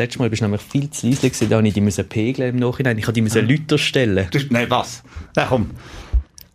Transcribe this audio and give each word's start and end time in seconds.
letzte 0.00 0.18
Mal 0.18 0.30
bist 0.30 0.40
du 0.42 0.46
nämlich 0.46 0.62
viel 0.62 0.90
zu 0.90 1.06
leise 1.06 1.28
gewesen, 1.30 1.48
da 1.50 1.56
habe 1.58 1.68
ich 1.68 1.74
die 1.74 1.80
müssen 1.80 2.08
pegeln 2.08 2.50
im 2.50 2.56
Nachhinein. 2.56 2.98
Ich 2.98 3.04
habe 3.04 3.12
die 3.12 3.22
müssen 3.22 3.46
Lüter 3.46 3.78
stellen. 3.78 4.26
Das, 4.32 4.44
nein, 4.50 4.68
was? 4.68 5.02
Na 5.36 5.46
komm. 5.46 5.70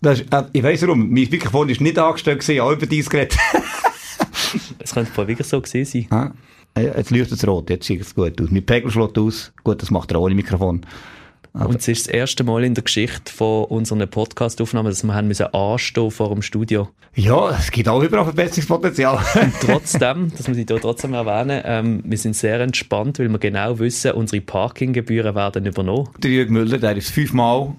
Das, 0.02 0.20
ist- 0.20 0.34
äh, 0.34 0.44
ich 0.54 0.62
weiss 0.64 0.82
warum. 0.84 1.10
Mein 1.10 1.28
Mikrofon 1.30 1.70
ist 1.70 1.82
nicht 1.82 1.98
angestellt 1.98 2.40
gewesen, 2.42 2.60
auch 2.62 2.72
über 2.72 2.86
dein 2.86 3.02
Gerät. 3.06 3.36
Es 4.80 4.94
könnte 4.94 5.12
voll 5.12 5.28
wirklich 5.28 5.48
so 5.48 5.60
gewesen 5.62 6.08
sein. 6.10 6.34
Ah, 6.78 6.80
jetzt 6.80 7.10
leuchtet 7.12 7.34
es 7.40 7.48
rot, 7.48 7.70
jetzt 7.70 7.86
sieht 7.88 8.02
es 8.02 8.14
gut 8.16 8.40
aus. 8.40 8.52
Mit 8.52 8.66
Pegel 8.66 8.90
schlägt 8.92 9.18
aus. 9.18 9.52
Gut, 9.64 9.82
das 9.82 9.92
macht 9.92 10.12
er 10.12 10.22
ohne 10.22 10.36
Mikrofon. 10.36 10.86
Und 11.58 11.78
es 11.78 11.88
ist 11.88 12.08
das 12.08 12.14
erste 12.14 12.44
Mal 12.44 12.66
in 12.66 12.74
der 12.74 12.84
Geschichte 12.84 13.32
von 13.32 13.64
unseren 13.66 14.06
Podcast-Aufnahmen, 14.10 14.90
dass 14.90 15.04
wir 15.04 15.16
haben 15.16 15.30
müssen 15.30 15.46
anstehen 15.54 16.12
vor 16.12 16.30
dem 16.30 16.42
Studio. 16.42 16.90
Ja, 17.16 17.52
es 17.52 17.72
gibt 17.72 17.88
auch 17.88 18.04
überall 18.04 18.26
Verbesserungspotenzial. 18.26 19.20
Trotzdem, 19.62 20.34
das 20.36 20.50
muss 20.50 20.58
ich 20.58 20.66
hier 20.68 20.82
trotzdem 20.82 21.14
erwähnen, 21.14 21.62
ähm, 21.64 22.02
wir 22.04 22.18
sind 22.18 22.36
sehr 22.36 22.60
entspannt, 22.60 23.20
weil 23.20 23.30
wir 23.30 23.40
genau 23.40 23.80
wissen, 23.80 24.12
unsere 24.12 24.42
Parkinggebühren 24.42 25.34
werden 25.34 25.66
übernommen. 25.66 26.10
der 26.22 26.32
Jürg 26.32 26.50
Müller, 26.50 26.78
der 26.78 26.98
ist 26.98 27.12
fünfmal, 27.12 27.74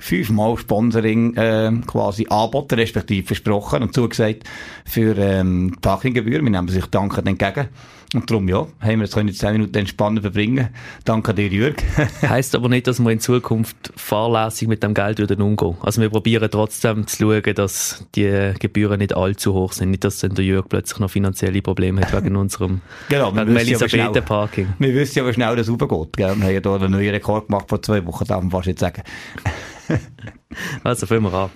fünfmal 0.00 0.56
Sponsoring 0.56 1.34
äh, 1.36 1.72
quasi 1.86 2.26
angeboten, 2.28 2.74
respektive 2.76 3.26
versprochen 3.26 3.82
und 3.82 3.94
zugesagt 3.94 4.44
für 4.84 5.16
ähm, 5.18 5.72
die 5.74 5.80
Parkinggebühr. 5.80 6.42
Wir 6.42 6.50
nehmen 6.50 6.68
sich 6.68 6.86
dankend 6.86 7.26
entgegen. 7.28 7.68
Und 8.14 8.30
darum, 8.30 8.48
ja, 8.48 8.60
haben 8.80 9.00
wir 9.00 9.00
jetzt 9.00 9.12
können 9.12 9.34
zehn 9.34 9.52
Minuten 9.52 9.76
entspannen 9.76 10.22
verbringen. 10.22 10.68
Danke 11.04 11.34
dir, 11.34 11.48
Jürg. 11.48 11.82
Heißt 12.22 12.54
aber 12.54 12.70
nicht, 12.70 12.86
dass 12.86 13.00
wir 13.00 13.10
in 13.10 13.20
Zukunft 13.20 13.92
fahrlässig 13.96 14.66
mit 14.66 14.82
dem 14.82 14.94
Geld 14.94 15.18
würden 15.18 15.42
umgehen. 15.42 15.76
Also 15.82 16.00
wir 16.00 16.08
probieren 16.08 16.48
trotzdem 16.50 17.06
zu 17.06 17.16
schauen, 17.18 17.54
dass 17.54 18.06
die 18.14 18.54
Gebühren 18.58 19.00
nicht 19.00 19.14
allzu 19.14 19.52
hoch 19.52 19.74
sind. 19.74 19.90
Nicht, 19.90 20.04
dass 20.04 20.20
dann 20.20 20.34
der 20.34 20.42
Jürg 20.46 20.70
plötzlich 20.70 21.00
noch 21.00 21.10
finanzielle 21.10 21.60
Probleme 21.60 22.00
hat 22.00 22.14
wegen 22.24 22.34
unserem 22.36 22.80
Genau, 23.10 23.30
wir 23.34 23.42
wegen 23.46 23.48
dem 23.48 23.56
wissen 23.56 23.68
ja, 23.72 23.80
wie 23.80 23.88
schnell- 23.90 24.00
Elisabethen-Parking. 24.06 24.68
Wir 24.78 24.94
wissen 24.94 25.18
ja, 25.18 25.26
wie 25.26 25.32
schnell 25.34 25.56
das 25.56 25.68
raufgeht. 25.68 26.16
Gell? 26.16 26.26
Wir 26.28 26.28
haben 26.30 26.42
ja 26.42 26.48
hier 26.48 26.66
einen 26.66 26.92
neuen 26.92 27.10
Rekord 27.10 27.48
gemacht 27.48 27.66
vor 27.68 27.82
zwei 27.82 28.06
Wochen, 28.06 28.24
darf 28.24 28.40
man 28.40 28.50
fast 28.50 28.68
nicht 28.68 28.78
sagen. 28.78 29.02
Also 30.84 31.06
fangen 31.06 31.24
wir 31.24 31.34
an. 31.34 31.50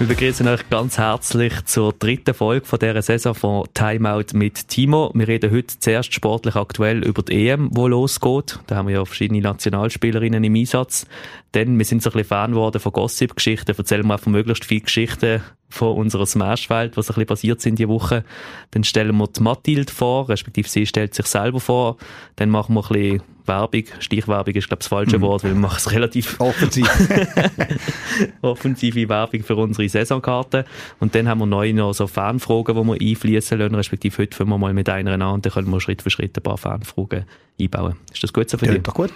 Wir 0.00 0.06
begrüßen 0.06 0.48
euch 0.48 0.66
ganz 0.70 0.96
herzlich 0.96 1.52
zur 1.66 1.92
dritten 1.92 2.32
Folge 2.32 2.64
von 2.64 2.78
dieser 2.78 3.02
Saison 3.02 3.34
von 3.34 3.64
Timeout 3.74 4.32
mit 4.32 4.68
Timo. 4.68 5.10
Wir 5.12 5.28
reden 5.28 5.50
heute 5.50 5.78
zuerst 5.78 6.14
sportlich 6.14 6.56
aktuell 6.56 7.04
über 7.04 7.22
die 7.22 7.48
EM, 7.48 7.68
wo 7.70 7.86
losgeht. 7.86 8.60
Da 8.66 8.76
haben 8.76 8.88
wir 8.88 8.94
ja 8.94 9.04
verschiedene 9.04 9.42
Nationalspielerinnen 9.42 10.42
im 10.42 10.54
Einsatz. 10.54 11.06
Denn 11.52 11.76
wir 11.76 11.84
sind 11.84 12.02
so 12.02 12.08
ein 12.08 12.12
bisschen 12.14 12.28
Fan 12.28 12.52
geworden 12.52 12.80
von 12.80 12.92
Gossip-Geschichten. 12.92 13.76
Erzählen 13.76 14.06
wir 14.06 14.14
einfach 14.14 14.28
möglichst 14.28 14.64
viele 14.64 14.80
Geschichten 14.80 15.42
von 15.68 15.94
unserer 15.94 16.24
Smash-Welt, 16.24 16.96
was 16.96 17.10
ein 17.10 17.14
bisschen 17.14 17.26
passiert 17.26 17.60
sind 17.60 17.78
die 17.78 17.88
Woche. 17.88 18.24
Dann 18.70 18.84
stellen 18.84 19.14
wir 19.18 19.26
die 19.26 19.42
Mathilde 19.42 19.92
vor, 19.92 20.30
respektive 20.30 20.66
sie 20.66 20.86
stellt 20.86 21.12
sich 21.12 21.26
selber 21.26 21.60
vor. 21.60 21.98
Dann 22.36 22.48
machen 22.48 22.74
wir 22.74 22.82
ein 22.82 22.88
bisschen 22.88 23.22
Werbung. 23.46 23.84
Stichwerbung 23.98 24.54
ist, 24.54 24.68
glaube 24.68 24.80
ich, 24.80 24.86
das 24.86 24.88
falsche 24.88 25.20
Wort, 25.20 25.44
weil 25.44 25.52
wir 25.52 25.60
machen 25.60 25.76
es 25.78 25.90
relativ 25.90 26.36
Offensiv. 26.40 26.88
offensive 28.42 29.08
Werbung 29.08 29.42
für 29.42 29.56
unsere 29.56 29.88
Saisonkarte. 29.88 30.64
Und 30.98 31.14
dann 31.14 31.28
haben 31.28 31.38
wir 31.38 31.46
neu 31.46 31.72
noch 31.72 31.92
so 31.92 32.06
Fanfragen, 32.06 32.76
die 32.76 32.86
wir 32.86 33.10
einfließen 33.10 33.58
lassen, 33.58 33.74
respektive 33.74 34.18
heute 34.18 34.36
fangen 34.36 34.50
wir 34.50 34.58
mal 34.58 34.74
mit 34.74 34.88
einer 34.88 35.12
an 35.12 35.22
und 35.22 35.44
dann 35.44 35.52
können 35.52 35.70
wir 35.70 35.80
Schritt 35.80 36.02
für 36.02 36.10
Schritt 36.10 36.36
ein 36.36 36.42
paar 36.42 36.58
Fanfragen 36.58 37.24
einbauen. 37.60 37.96
Ist 38.12 38.22
das 38.22 38.32
gut 38.32 38.50
so 38.50 38.58
für 38.58 38.66
dich? 38.66 38.76
Geht 38.76 38.88
doch 38.88 38.94
gut. 38.94 39.12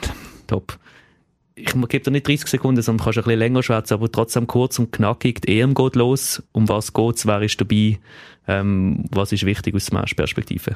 Top. 0.46 0.78
Ich 1.56 1.72
gebe 1.72 2.00
dir 2.00 2.10
nicht 2.10 2.26
30 2.26 2.48
Sekunden, 2.48 2.82
sondern 2.82 3.04
kannst 3.04 3.18
ein 3.18 3.24
bisschen 3.24 3.38
länger 3.38 3.62
schwätzen, 3.62 3.94
aber 3.94 4.10
trotzdem 4.10 4.48
kurz 4.48 4.78
und 4.80 4.90
knackig. 4.90 5.40
Die 5.42 5.60
EM 5.60 5.74
geht 5.74 5.94
los. 5.94 6.42
Um 6.50 6.68
was 6.68 6.92
geht's? 6.92 7.26
Wer 7.26 7.42
ist 7.42 7.60
dabei? 7.60 8.00
Ähm, 8.48 9.04
was 9.10 9.30
ist 9.30 9.46
wichtig 9.46 9.74
aus 9.74 9.86
Smash-Perspektive? 9.86 10.74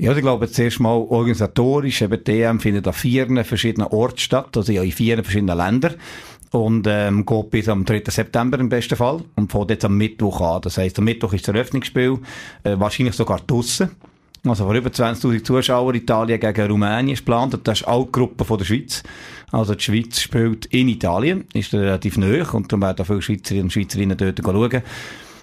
Ja, 0.00 0.12
ich 0.12 0.22
glaube, 0.22 0.48
zuerst 0.48 0.78
mal 0.78 0.94
organisatorisch, 0.94 2.02
eben 2.02 2.22
die 2.22 2.42
EM 2.42 2.60
findet 2.60 2.86
an 2.86 2.92
vier 2.92 3.44
verschiedenen 3.44 3.88
Orten 3.88 4.18
statt, 4.18 4.56
also 4.56 4.70
ja 4.70 4.84
in 4.84 4.92
vier 4.92 5.16
verschiedenen 5.24 5.56
Ländern. 5.56 5.96
Und 6.52 6.86
ähm, 6.88 7.26
geht 7.26 7.50
bis 7.50 7.68
am 7.68 7.84
3. 7.84 8.04
September 8.06 8.60
im 8.60 8.68
besten 8.68 8.94
Fall 8.94 9.22
und 9.34 9.50
fängt 9.50 9.70
jetzt 9.70 9.84
am 9.84 9.98
Mittwoch 9.98 10.40
an. 10.40 10.62
Das 10.62 10.78
heisst, 10.78 10.98
am 10.98 11.04
Mittwoch 11.04 11.32
ist 11.32 11.48
das 11.48 11.54
Eröffnungsspiel, 11.54 12.16
äh, 12.62 12.78
wahrscheinlich 12.78 13.16
sogar 13.16 13.40
draussen. 13.44 13.90
Also 14.46 14.64
vor 14.64 14.74
über 14.74 14.88
20'000 14.88 15.42
Zuschauern, 15.42 15.96
Italien 15.96 16.38
gegen 16.38 16.70
Rumänien 16.70 17.14
ist 17.14 17.26
geplant 17.26 17.54
und 17.54 17.66
das 17.66 17.80
ist 17.80 17.88
auch 17.88 18.06
die 18.06 18.12
Gruppe 18.12 18.44
von 18.44 18.56
der 18.56 18.64
Schweiz. 18.66 19.02
Also 19.50 19.74
die 19.74 19.82
Schweiz 19.82 20.20
spielt 20.20 20.66
in 20.66 20.88
Italien, 20.88 21.44
ist 21.54 21.74
relativ 21.74 22.16
nahe 22.16 22.46
und 22.52 22.70
darum 22.70 22.82
werden 22.82 23.02
auch 23.02 23.06
viele 23.06 23.20
Schweizerinnen 23.20 23.64
und 23.64 23.72
Schweizerinnen 23.72 24.16
dort 24.16 24.40
schauen. 24.40 24.82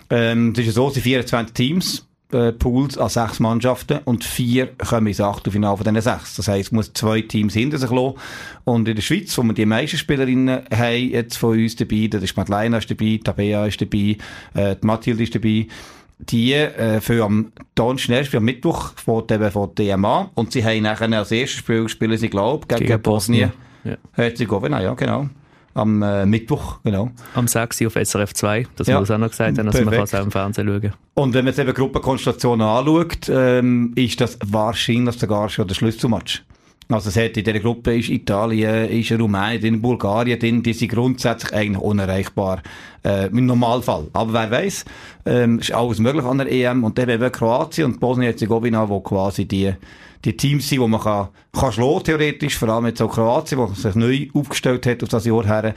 Ähm, 0.10 0.52
es 0.54 0.60
ist 0.60 0.66
ja 0.68 0.72
so, 0.72 0.88
es 0.88 0.94
sind 0.94 1.04
24 1.04 1.54
Teams, 1.54 2.08
äh, 2.32 2.52
Pools 2.52 2.98
an 2.98 3.10
sechs 3.10 3.40
Mannschaften 3.40 4.00
und 4.06 4.24
vier 4.24 4.68
kommen 4.68 5.08
ins 5.08 5.22
Achtelfinale 5.22 5.78
von 5.78 5.84
diesen 5.84 6.02
sechs. 6.02 6.36
Das 6.36 6.48
heisst, 6.48 6.68
es 6.68 6.72
muss 6.72 6.94
zwei 6.94 7.22
Teams 7.22 7.54
hinter 7.54 7.78
sich 7.78 7.92
lassen. 7.92 8.16
Und 8.64 8.88
in 8.88 8.96
der 8.96 9.02
Schweiz, 9.02 9.38
wo 9.38 9.44
wir 9.44 9.54
die 9.54 9.66
meisten 9.66 9.98
Spielerinnen 9.98 10.62
haben 10.74 11.10
jetzt 11.10 11.38
von 11.38 11.58
uns 11.58 11.76
dabei, 11.76 12.08
da 12.10 12.18
ist 12.18 12.36
Madeleine 12.36 12.78
ist 12.78 12.90
dabei, 12.90 13.20
Tabea 13.24 13.66
ist 13.66 13.82
dabei, 13.82 14.18
äh, 14.54 14.76
die 14.76 14.86
Mathilde 14.86 15.24
ist 15.24 15.36
dabei, 15.36 15.68
die 16.18 16.54
äh, 16.54 17.02
für 17.02 17.24
am 17.24 17.52
Donnerstag, 17.76 18.28
für 18.28 18.38
am 18.38 18.46
Mittwoch 18.46 18.94
von 18.96 19.26
eben 19.30 19.52
von 19.52 19.76
DMA 19.76 20.32
und 20.34 20.52
sie 20.52 20.64
haben 20.64 20.84
nachher 20.84 21.12
als 21.12 21.32
erstes 21.32 21.60
Spiel 21.60 21.90
spielen 21.90 22.18
sie 22.18 22.30
glaube 22.30 22.68
gegen, 22.68 22.86
Gegen 22.86 23.02
Bosnien. 23.02 23.52
Ja. 23.84 23.98
Herzegowina, 24.14 24.82
ja 24.82 24.94
genau. 24.94 25.30
Am 25.76 26.02
äh, 26.02 26.26
Mittwoch, 26.26 26.80
genau. 26.84 27.12
Am 27.36 27.48
6. 27.48 27.82
Uhr 27.82 27.88
auf 27.88 27.96
SRF 27.96 28.34
2, 28.34 28.66
dass 28.78 28.88
Ja. 28.88 28.96
wir 28.96 29.00
das 29.02 29.12
auch 29.12 29.18
noch 29.18 29.30
gesagt 29.30 29.58
haben, 29.58 29.66
dass 29.66 29.76
man 29.76 29.84
Perfekt. 29.84 29.96
kann 29.98 30.04
es 30.04 30.16
auch 30.16 30.26
im 30.26 30.32
Fernsehen 30.32 30.68
schauen 30.68 30.94
Und 31.16 31.34
wenn 31.34 31.44
man 31.46 31.54
jetzt 31.54 31.60
eben 31.60 31.74
Gruppenkonstellationen 31.74 32.66
anschaut, 32.66 33.30
ähm, 33.30 33.92
ist 33.96 34.20
das 34.22 34.40
wahrscheinlich 34.46 35.16
sogar 35.20 35.50
schon 35.50 35.68
der 35.68 35.76
Schlüsselmatch. 35.76 36.44
Also 36.88 37.10
es 37.10 37.18
hat 37.18 37.36
in 37.36 37.44
dieser 37.44 37.60
Gruppe 37.60 37.98
ist 37.98 38.10
Italien, 38.10 38.88
ist 38.90 39.12
Rumänien 39.12 39.60
drin, 39.60 39.82
Bulgarien 39.82 40.40
drin, 40.40 40.62
die 40.62 40.72
sind 40.74 40.92
grundsätzlich 40.92 41.52
eigentlich 41.52 41.82
unerreichbar 41.82 42.62
äh, 43.04 43.28
im 43.28 43.48
Normalfall. 43.48 44.08
Aber 44.14 44.34
wer 44.34 44.52
weiß, 44.52 44.86
ähm, 45.26 45.58
ist 45.60 45.72
alles 45.74 45.98
möglich 45.98 46.24
an 46.24 46.38
der 46.38 46.52
EM. 46.52 46.84
Und 46.84 46.98
dann 47.00 47.10
eben 47.10 47.32
Kroatien 47.32 47.86
und 47.86 48.00
Bosnien-Herzegowina, 48.00 48.88
wo 48.88 49.00
quasi 49.00 49.46
die, 49.46 49.74
die 50.26 50.36
Teams 50.36 50.68
sind, 50.68 50.82
die 50.82 50.88
man 50.88 51.00
kann, 51.02 51.30
kann 51.54 51.72
schlagen, 51.72 52.04
theoretisch, 52.04 52.58
vor 52.58 52.70
allem 52.70 52.88
jetzt 52.88 53.02
auch 53.02 53.14
Kroatien, 53.14 53.60
wo 53.60 53.68
sich 53.68 53.96
neu 53.96 54.28
aufgestellt 54.34 54.86
hat 54.88 55.04
auf 55.04 55.10
das 55.10 55.26
Jahr 55.26 55.46
her. 55.46 55.74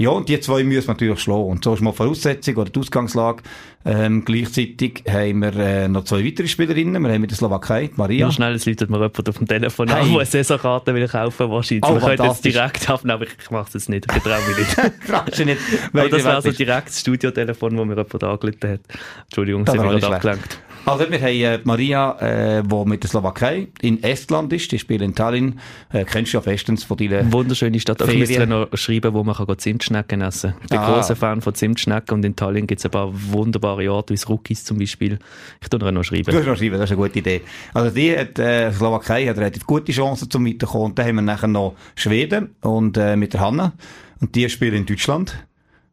Ja, 0.00 0.10
und 0.10 0.28
die 0.28 0.38
zwei 0.38 0.62
müssen 0.62 0.86
wir 0.86 0.94
natürlich 0.94 1.18
schlagen. 1.18 1.42
Und 1.46 1.64
so 1.64 1.74
ist 1.74 1.80
mal 1.80 1.90
die 1.90 1.96
Voraussetzung 1.96 2.54
oder 2.56 2.70
die 2.70 2.78
Ausgangslage. 2.78 3.42
Ähm, 3.84 4.24
gleichzeitig 4.24 5.02
haben 5.08 5.40
wir 5.40 5.56
äh, 5.56 5.88
noch 5.88 6.04
zwei 6.04 6.24
weitere 6.24 6.46
Spielerinnen. 6.46 7.02
Wir 7.02 7.12
haben 7.12 7.20
mit 7.20 7.30
der 7.32 7.36
Slowakei, 7.36 7.88
die 7.88 7.94
Maria. 7.96 8.26
Nur 8.26 8.32
schnell, 8.32 8.54
es 8.54 8.64
läutet 8.64 8.90
mir 8.90 8.98
jemand 8.98 9.28
auf 9.28 9.38
dem 9.38 9.48
Telefon 9.48 9.88
Hey. 9.88 10.00
an, 10.02 10.08
der 10.10 10.16
eine 10.18 10.26
Saisonkarte 10.26 10.94
will 10.94 11.08
kaufen 11.08 11.50
wahrscheinlich. 11.50 11.84
Oh, 11.84 11.94
wir 11.94 12.00
können 12.16 12.30
jetzt 12.30 12.44
direkt 12.44 12.88
haben, 12.88 13.10
aber 13.10 13.24
ich 13.24 13.50
mache 13.50 13.76
es 13.76 13.88
nicht, 13.88 14.06
ich 14.14 14.22
traue 14.22 14.38
mich 14.46 14.58
nicht. 14.58 14.76
Nicht, 15.46 15.58
aber 15.92 16.08
das 16.08 16.18
die 16.20 16.24
wäre 16.24 16.42
so 16.42 16.48
ist. 16.50 16.58
direkt 16.60 16.88
das 16.88 17.00
Studiotelefon, 17.00 17.76
wo 17.76 17.84
mir 17.84 17.96
jemand 17.96 18.22
angerufen 18.22 18.70
hat. 18.70 18.80
Entschuldigung, 19.24 19.64
Das 19.64 19.74
sind 19.74 19.82
wir 19.84 19.98
gerade 19.98 20.14
abgelenkt. 20.14 20.60
Also 20.84 21.10
wir 21.10 21.18
haben 21.20 21.28
äh, 21.28 21.58
Maria, 21.64 22.58
äh, 22.58 22.62
die 22.62 22.84
mit 22.86 23.02
der 23.02 23.10
Slowakei 23.10 23.68
in 23.82 24.02
Estland 24.02 24.52
ist. 24.52 24.72
Die 24.72 24.78
spielt 24.78 25.02
in 25.02 25.14
Tallinn. 25.14 25.58
Äh, 25.92 26.04
kennst 26.04 26.32
du 26.32 26.38
ja 26.38 26.40
bestens 26.42 26.84
von 26.84 26.96
deinen... 26.96 27.32
Wunderschöne 27.32 27.78
Stadt. 27.80 28.00
Ich 28.00 28.06
Ferien. 28.06 28.20
müsste 28.20 28.46
noch 28.46 28.68
schreiben, 28.74 29.12
wo 29.14 29.22
man 29.24 29.34
kann 29.34 29.58
Zimtschnecken 29.58 30.20
essen 30.22 30.52
kann. 30.52 30.60
Ich 30.62 30.68
bin 30.70 30.78
Ah. 30.78 30.94
großer 30.94 31.16
Fan 31.16 31.40
von 31.42 31.54
Zimtschnecken 31.54 32.14
und 32.14 32.24
in 32.24 32.36
Tallinn 32.36 32.66
gibt 32.66 32.78
es 32.80 32.84
ein 32.84 32.90
paar 32.90 33.10
wunderbare 33.12 33.90
Orte, 33.92 34.12
wie 34.12 34.16
das 34.16 34.28
Rookies 34.28 34.64
zum 34.64 34.78
Beispiel. 34.78 35.18
Ich 35.60 35.68
tue 35.68 35.78
noch 35.80 35.90
Du 35.92 36.02
schreiben. 36.02 36.24
kannst 36.32 36.46
noch 36.46 36.56
schreiben, 36.56 36.72
das 36.78 36.84
ist 36.84 36.96
eine 36.96 37.02
gute 37.02 37.18
Idee. 37.18 37.42
Also 37.74 37.90
die 37.94 38.16
hat, 38.16 38.38
äh, 38.38 38.72
Slowakei 38.72 39.26
hat 39.26 39.36
relativ 39.38 39.66
gute 39.66 39.92
Chancen 39.92 40.30
zum 40.30 40.46
Weiterkommen. 40.46 40.94
Dann 40.94 41.06
haben 41.06 41.14
wir 41.16 41.22
nachher 41.22 41.48
noch 41.48 41.74
Schweden 41.96 42.54
und 42.62 42.96
äh, 42.96 43.16
mit 43.16 43.34
der 43.34 43.40
Hanna. 43.40 43.72
Und 44.20 44.34
die 44.34 44.48
spielen 44.48 44.74
in 44.74 44.86
Deutschland. 44.86 45.36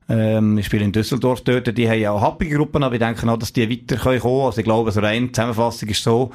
Ähm, 0.07 0.57
ich 0.57 0.67
spiele 0.67 0.85
in 0.85 0.91
Düsseldorf 0.91 1.41
dort. 1.41 1.75
Die 1.75 1.89
haben 1.89 1.99
ja 1.99 2.11
auch 2.11 2.21
happige 2.21 2.57
Gruppen, 2.57 2.83
aber 2.83 2.95
ich 2.95 2.99
denke 2.99 3.27
auch, 3.29 3.37
dass 3.37 3.53
die 3.53 3.69
weiter 3.69 3.97
können. 3.97 4.21
Also 4.21 4.59
ich 4.59 4.63
glaube, 4.63 4.91
so 4.91 4.99
rein, 4.99 5.33
Zusammenfassung 5.33 5.89
ist 5.89 6.03
so, 6.03 6.31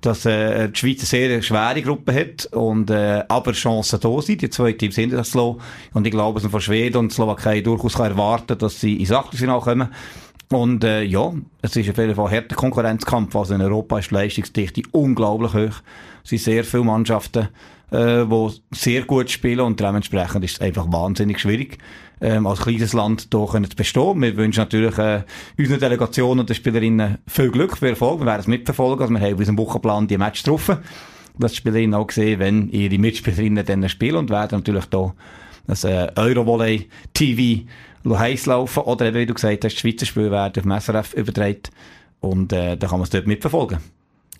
dass 0.00 0.26
äh, 0.26 0.68
die 0.68 0.78
Schweiz 0.78 1.00
eine 1.00 1.06
sehr 1.06 1.42
schwere 1.42 1.82
Gruppe 1.82 2.14
hat 2.14 2.46
und 2.52 2.90
äh, 2.90 3.24
aber 3.28 3.52
Chancen 3.52 4.00
da 4.00 4.20
sind. 4.20 4.42
Die 4.42 4.50
zwei 4.50 4.72
Teams 4.72 4.96
hinter 4.96 5.16
das 5.16 5.32
lassen. 5.34 5.56
Und 5.94 6.06
ich 6.06 6.12
glaube, 6.12 6.34
dass 6.34 6.42
man 6.44 6.52
von 6.52 6.60
Schweden 6.60 6.98
und 6.98 7.12
Slowakei 7.12 7.62
durchaus 7.62 7.94
kann 7.94 8.10
erwarten 8.10 8.58
dass 8.58 8.80
sie 8.80 8.96
ins 8.96 9.12
Achtelfinale 9.12 9.60
kommen. 9.60 9.88
Und 10.50 10.84
äh, 10.84 11.02
ja, 11.02 11.32
es 11.62 11.74
ist 11.74 11.88
auf 11.88 11.96
jeden 11.96 12.14
Fall 12.14 12.26
ein 12.26 12.30
harter 12.30 12.54
Konkurrenzkampf. 12.54 13.34
Also 13.34 13.54
in 13.54 13.62
Europa 13.62 13.98
ist 13.98 14.10
die 14.10 14.14
Leistungsdichte 14.14 14.82
unglaublich 14.92 15.54
hoch. 15.54 15.80
Es 16.22 16.30
sind 16.30 16.42
sehr 16.42 16.64
viele 16.64 16.84
Mannschaften, 16.84 17.48
äh, 17.90 18.24
die 18.24 18.48
sehr 18.72 19.02
gut 19.02 19.30
spielen 19.30 19.60
und 19.60 19.80
dementsprechend 19.80 20.44
ist 20.44 20.54
es 20.54 20.60
einfach 20.60 20.90
wahnsinnig 20.90 21.40
schwierig, 21.40 21.78
ähm, 22.20 22.46
als 22.46 22.60
kleines 22.60 22.92
Land 22.92 23.28
hier 23.32 23.46
können 23.46 23.70
zu 23.70 23.76
bestehen. 23.76 24.22
Wir 24.22 24.36
wünschen 24.36 24.60
natürlich 24.60 24.96
äh, 24.98 25.22
unseren 25.58 25.80
Delegationen 25.80 26.40
und 26.40 26.48
den 26.48 26.56
Spielerinnen 26.56 27.18
viel 27.26 27.50
Glück, 27.50 27.76
viel 27.76 27.90
Erfolg. 27.90 28.20
Wir 28.20 28.26
werden 28.26 28.40
es 28.40 28.46
mitverfolgen. 28.46 29.02
Also 29.02 29.14
wir 29.14 29.20
haben 29.20 29.34
auf 29.34 29.38
unserem 29.38 29.58
Wochenplan 29.58 30.06
die 30.06 30.18
Match 30.18 30.42
getroffen. 30.42 30.78
Das 31.38 31.52
die 31.52 31.56
Spielerinnen 31.56 31.94
auch 31.94 32.06
gesehen, 32.06 32.38
wenn 32.38 32.68
ihre 32.70 32.98
Mitspielerinnen 32.98 33.64
dann 33.64 33.88
spielen 33.88 34.16
und 34.16 34.30
werden 34.30 34.58
natürlich 34.58 34.86
da 34.86 35.12
das 35.66 35.84
äh, 35.84 36.08
Eurovolley-TV 36.14 37.66
heiß 38.06 38.46
laufen 38.46 38.82
oder 38.84 39.06
eben, 39.06 39.16
wie 39.16 39.26
du 39.26 39.34
gesagt 39.34 39.64
hast, 39.64 39.74
die 39.74 39.80
Schweizer 39.80 40.06
Spiele 40.06 40.30
werden 40.30 40.52
auf 40.56 40.62
dem 40.62 40.80
SRF 40.80 41.14
übertragen 41.14 41.62
und 42.20 42.52
äh, 42.52 42.76
da 42.76 42.86
kann 42.86 42.98
man 42.98 43.04
es 43.04 43.10
dort 43.10 43.26
mitverfolgen. 43.26 43.78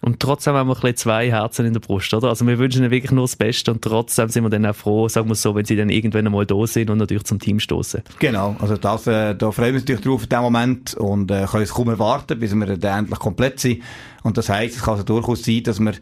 Und 0.04 0.20
trotzdem 0.20 0.52
haben 0.52 0.68
wir 0.68 0.74
ein 0.74 0.80
bisschen 0.82 0.96
zwei 0.96 1.30
Herzen 1.30 1.64
in 1.64 1.72
der 1.72 1.80
Brust, 1.80 2.12
oder? 2.12 2.28
Also 2.28 2.46
wir 2.46 2.58
wünschen 2.58 2.82
ihnen 2.82 2.90
wirklich 2.90 3.10
nur 3.10 3.24
das 3.24 3.36
Beste 3.36 3.70
und 3.70 3.80
trotzdem 3.80 4.28
sind 4.28 4.44
wir 4.44 4.50
dann 4.50 4.66
auch 4.66 4.74
froh, 4.74 5.08
sagen 5.08 5.28
wir 5.28 5.34
so, 5.34 5.54
wenn 5.54 5.64
sie 5.64 5.76
dann 5.76 5.88
irgendwann 5.88 6.26
einmal 6.26 6.44
da 6.44 6.66
sind 6.66 6.90
und 6.90 6.98
natürlich 6.98 7.24
zum 7.24 7.38
Team 7.38 7.58
stoßen. 7.58 8.02
Genau, 8.18 8.54
also 8.60 8.76
das, 8.76 9.06
äh, 9.06 9.34
da 9.34 9.50
freuen 9.50 9.68
wir 9.68 9.80
uns 9.80 9.82
natürlich 9.84 10.04
drauf 10.04 10.24
in 10.24 10.28
dem 10.28 10.42
Moment 10.42 10.94
und 10.94 11.30
äh, 11.30 11.46
können 11.50 11.62
es 11.62 11.72
kaum 11.72 11.88
erwarten, 11.88 12.38
bis 12.38 12.54
wir 12.54 12.76
dann 12.76 12.98
endlich 12.98 13.18
komplett 13.18 13.60
sind. 13.60 13.82
Und 14.22 14.36
das 14.36 14.50
heisst, 14.50 14.76
es 14.76 14.82
kann 14.82 14.92
also 14.92 15.04
durchaus 15.04 15.42
sein, 15.42 15.62
dass 15.62 15.80
wir 15.80 15.94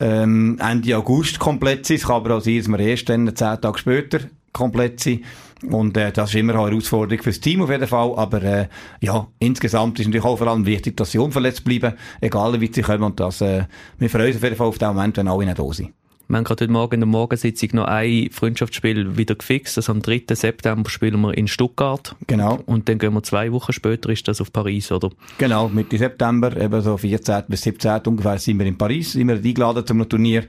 ähm, 0.00 0.58
Ende 0.60 0.96
August 0.96 1.38
komplett 1.38 1.86
sind. 1.86 1.98
Es 1.98 2.06
kann 2.08 2.16
aber 2.16 2.36
auch 2.36 2.40
sein, 2.40 2.58
dass 2.58 2.66
wir 2.66 2.78
erst 2.80 3.08
dann 3.08 3.36
zehn 3.36 3.60
Tage 3.60 3.78
später 3.78 4.18
komplett 4.54 5.00
sind. 5.00 5.24
Und 5.70 5.96
äh, 5.96 6.12
das 6.12 6.30
ist 6.30 6.36
immer 6.36 6.54
eine 6.54 6.70
Herausforderung 6.70 7.22
fürs 7.22 7.40
Team 7.40 7.60
auf 7.62 7.70
jeden 7.70 7.86
Fall. 7.86 8.14
Aber 8.16 8.42
äh, 8.42 8.68
ja, 9.00 9.26
insgesamt 9.38 10.00
ist 10.00 10.06
natürlich 10.06 10.24
auch 10.24 10.38
vor 10.38 10.46
allem 10.46 10.64
wichtig, 10.64 10.96
dass 10.96 11.10
sie 11.10 11.18
unverletzt 11.18 11.64
bleiben, 11.64 11.94
egal 12.22 12.58
wie 12.60 12.70
sie 12.72 12.82
kommen. 12.82 13.02
Und 13.02 13.20
das, 13.20 13.42
äh, 13.42 13.64
wir 13.98 14.08
freuen 14.08 14.28
uns 14.28 14.36
auf 14.36 14.42
jeden 14.42 14.56
Fall 14.56 14.66
auf 14.66 14.78
den 14.78 14.88
Moment, 14.88 15.16
wenn 15.18 15.28
alle 15.28 15.44
nicht 15.44 15.58
da 15.58 15.72
sind. 15.72 15.92
Wir 16.26 16.38
haben 16.38 16.44
gerade 16.44 16.64
heute 16.64 16.72
Morgen 16.72 16.94
in 16.94 17.00
der 17.00 17.06
Morgensitzung 17.06 17.68
noch 17.74 17.84
ein 17.84 18.30
Freundschaftsspiel 18.30 19.18
wieder 19.18 19.34
gefixt. 19.34 19.76
Also 19.76 19.92
am 19.92 20.00
3. 20.00 20.22
September 20.30 20.88
spielen 20.88 21.20
wir 21.20 21.36
in 21.36 21.48
Stuttgart. 21.48 22.16
Genau. 22.26 22.60
Und 22.64 22.88
dann 22.88 22.98
gehen 22.98 23.12
wir 23.12 23.22
zwei 23.22 23.52
Wochen 23.52 23.74
später, 23.74 24.08
ist 24.08 24.26
das 24.26 24.40
auf 24.40 24.50
Paris, 24.50 24.90
oder? 24.90 25.10
Genau, 25.36 25.68
Mitte 25.68 25.98
September, 25.98 26.56
eben 26.56 26.80
so 26.80 26.96
14. 26.96 27.44
bis 27.48 27.60
17. 27.62 28.00
ungefähr 28.06 28.38
sind 28.38 28.58
wir 28.58 28.64
in 28.64 28.78
Paris, 28.78 29.12
sind 29.12 29.28
wir 29.28 29.36
eingeladen 29.36 29.86
zum 29.86 30.08
Turnier. 30.08 30.44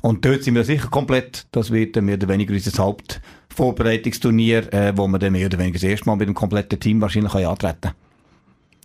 Und 0.00 0.24
dort 0.24 0.42
sind 0.42 0.56
wir 0.56 0.64
sicher 0.64 0.88
komplett. 0.88 1.46
Das 1.52 1.70
wird 1.70 1.94
mehr 2.02 2.16
oder 2.16 2.26
weniger 2.26 2.52
unser 2.52 2.72
Hauptvorbereitungsturnier, 3.50 4.72
äh, 4.72 4.92
wo 4.96 5.06
wir 5.08 5.18
dann 5.18 5.32
mehr 5.32 5.46
oder 5.46 5.58
weniger 5.58 5.74
das 5.74 5.82
erste 5.82 6.06
Mal 6.06 6.16
mit 6.16 6.28
dem 6.28 6.34
kompletten 6.34 6.78
Team 6.78 7.00
wahrscheinlich 7.00 7.34
antreten 7.34 7.80
können. 7.80 7.94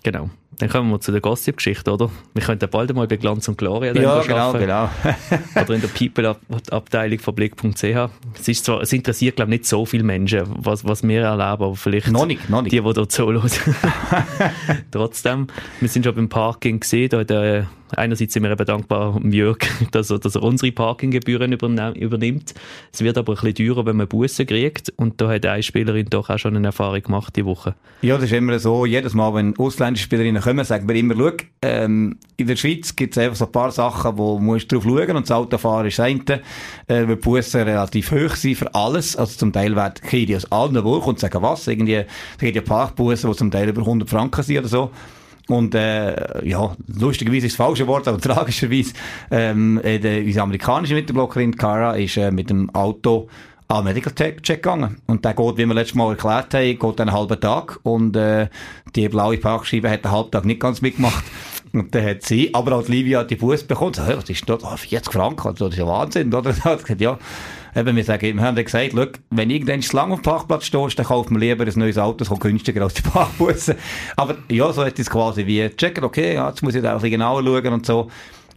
Genau. 0.04 0.30
Dann 0.60 0.70
kommen 0.70 0.90
wir 0.90 1.02
zu 1.02 1.12
der 1.12 1.22
Gossip-Geschichte, 1.22 1.92
oder? 1.92 2.10
Wir 2.34 2.44
könnten 2.44 2.70
bald 2.70 2.94
mal 2.94 3.08
bei 3.08 3.18
Glanz 3.18 3.48
und 3.48 3.58
Gloria 3.58 3.94
Ja, 3.94 4.22
genau, 4.22 4.54
genau. 4.54 4.90
oder 5.62 5.74
in 5.74 5.82
der 5.82 5.88
People-Abteilung 5.90 7.20
von 7.20 7.36
Blick.ch. 7.36 7.84
Es, 7.84 8.48
ist 8.48 8.66
zwar, 8.66 8.82
es 8.82 8.94
interessiert, 8.94 9.36
glaube 9.36 9.52
ich, 9.54 9.60
nicht 9.60 9.70
so 9.70 9.86
viele 9.86 10.04
Menschen, 10.04 10.44
was, 10.48 10.86
was 10.86 11.04
wir 11.04 11.22
erleben, 11.22 11.42
aber 11.42 11.76
vielleicht 11.76 12.10
noch 12.12 12.26
nicht, 12.26 12.50
noch 12.50 12.62
nicht. 12.62 12.72
die, 12.72 12.82
die 12.82 12.94
dort 12.94 13.12
zuhören. 13.12 13.52
Trotzdem, 14.92 15.48
wir 15.80 15.90
sind 15.90 16.06
schon 16.06 16.16
beim 16.16 16.30
Parking 16.30 16.80
gesehen, 16.80 17.10
da 17.10 17.20
hat, 17.20 17.32
äh, 17.32 17.64
einerseits 17.92 18.34
sind 18.34 18.44
wir 18.44 18.52
eben 18.52 18.66
dankbar 18.66 19.20
Jörg, 19.24 19.58
dass 19.92 20.10
er, 20.10 20.20
dass 20.20 20.36
er 20.36 20.44
unsere 20.44 20.72
Parkinggebühren 20.72 21.54
übernimmt. 21.54 22.54
Es 22.92 23.02
wird 23.02 23.18
aber 23.18 23.34
ein 23.34 23.36
bisschen 23.36 23.68
teurer, 23.68 23.86
wenn 23.86 23.98
man 23.98 24.08
Bussen 24.08 24.46
kriegt. 24.46 24.94
Und 24.96 25.22
da 25.22 25.30
hat 25.30 25.46
eine 25.46 25.64
Spielerin 25.64 26.08
doch 26.10 26.30
auch 26.30 26.40
schon 26.40 26.56
eine 26.56 26.68
Erfahrung 26.68 27.02
gemacht 27.02 27.36
die 27.36 27.46
Woche. 27.46 27.76
Ja, 28.02 28.16
das 28.16 28.26
ist 28.26 28.34
immer 28.34 28.58
so. 28.60 28.86
Jedes 28.86 29.14
Mal, 29.14 29.34
wenn 29.34 29.58
ausländische 29.58 30.06
Spielerinnen 30.06 30.44
kommen, 30.46 30.66
sagen 30.66 30.88
wir 30.88 30.96
immer, 30.96 31.34
ähm, 31.62 32.18
in 32.38 32.48
der 32.48 32.56
Schweiz 32.56 32.96
gibt 32.96 33.16
es 33.16 33.24
einfach 33.24 33.36
so 33.36 33.46
ein 33.46 33.52
paar 33.52 33.72
Sachen, 33.72 34.18
wo 34.18 34.40
du 34.40 34.58
drauf 34.58 34.84
schauen 34.84 34.94
musst. 34.96 35.10
Und 35.10 35.30
das 35.30 35.32
Autofahren 35.32 35.88
ist 35.88 36.00
das 36.00 36.06
eine, 36.06 36.42
äh, 36.88 37.08
weil 37.08 37.16
Bussen 37.18 37.62
relativ 37.62 38.12
hoch 38.12 38.36
sind 38.36 38.56
für 38.56 38.74
alles. 38.74 39.16
Also 39.16 39.38
zum 39.38 39.52
Teil 39.52 39.76
werden 39.76 39.96
die 40.12 40.36
aus 40.36 40.52
allen 40.52 40.84
Wochen 40.84 41.10
und 41.10 41.20
sagen, 41.20 41.42
was? 41.42 41.68
Irgendwie, 41.68 41.96
es 41.96 42.38
gibt 42.38 42.56
ja 42.56 42.62
Parkbussen, 42.62 43.32
die 43.32 43.38
zum 43.38 43.52
Teil 43.52 43.70
über 43.70 43.82
100 43.82 44.10
Franken 44.10 44.44
sind 44.44 44.60
oder 44.60 44.68
so. 44.68 44.92
Und 45.48 45.76
äh, 45.76 46.48
ja, 46.48 46.76
lustigerweise 46.88 47.48
ist 47.48 47.58
das 47.58 47.66
falsche 47.66 47.88
Wort, 47.88 48.08
aber 48.08 48.18
tragischerweise 48.22 48.94
ähm, 49.32 49.80
äh, 49.84 50.24
unsere 50.26 50.44
amerikanische 50.44 50.96
Mittelblockerin 50.96 51.56
Cara 51.56 51.94
ist 51.96 52.18
äh, 52.18 52.32
mit 52.32 52.50
dem 52.50 52.70
Auto 52.74 53.28
an 53.68 53.84
Medical 53.84 54.14
Check 54.14 54.44
gegangen. 54.44 55.02
Und 55.08 55.26
der 55.26 55.34
geht, 55.34 55.58
wie 55.58 55.66
wir 55.66 55.74
letztes 55.74 55.96
Mal 55.96 56.12
erklärt 56.12 56.54
haben, 56.54 56.80
geht 56.80 57.02
einen 57.02 57.12
halben 57.12 57.40
Tag. 57.40 57.80
Und 57.84 58.16
äh, 58.16 58.48
die 58.96 59.10
blaue 59.10 59.38
Parkscheibe 59.38 59.90
hat 59.90 60.06
den 60.06 60.12
halben 60.12 60.32
Tag 60.32 60.46
nicht 60.46 60.60
ganz 60.60 60.82
mitgemacht. 60.82 61.24
Und 61.74 61.94
dann 61.94 62.06
hat 62.06 62.24
sie, 62.24 62.54
aber 62.54 62.78
auch 62.78 62.88
Livia 62.88 63.26
die 63.26 63.36
Bus 63.36 63.64
bekommen. 63.64 63.94
So, 63.94 64.04
was 64.04 64.30
ist 64.30 64.48
das? 64.48 64.64
Oh, 64.64 64.78
40 64.78 65.12
Franken, 65.12 65.56
das 65.56 65.70
ist 65.72 65.78
ja 65.78 65.86
Wahnsinn, 65.86 66.34
oder? 66.34 66.54
gesagt, 66.54 67.02
ja, 67.02 67.20
eben, 67.76 67.96
wir 67.98 68.04
sagen, 68.06 68.38
wir 68.38 68.42
haben 68.42 68.56
gesagt, 68.56 68.94
look, 68.94 69.20
wenn 69.30 69.50
irgendwann 69.50 69.82
zu 69.82 69.94
lang 69.94 70.14
auf 70.14 70.22
dem 70.22 70.24
Parkplatz 70.24 70.66
stehst, 70.66 70.98
dann 70.98 71.06
kauft 71.06 71.32
man 71.32 71.42
lieber 71.42 71.66
ein 71.66 71.74
neues 71.76 71.98
Auto, 71.98 72.20
das 72.20 72.30
kommt 72.30 72.42
günstiger 72.42 72.82
als 72.82 72.94
die 72.94 73.02
Parkbusse. 73.02 73.76
Aber 74.16 74.38
ja, 74.50 74.72
so 74.72 74.86
hat 74.86 74.98
es 74.98 75.10
quasi 75.10 75.46
wie 75.46 75.68
checken, 75.70 76.06
okay, 76.06 76.36
ja, 76.36 76.48
jetzt 76.48 76.64
muss 76.64 76.76
ich 76.76 76.82
da 76.82 76.92
ein 76.92 76.96
bisschen 76.96 77.12
genauer 77.12 77.44
schauen 77.44 77.74
und 77.74 77.86
so. 77.86 78.10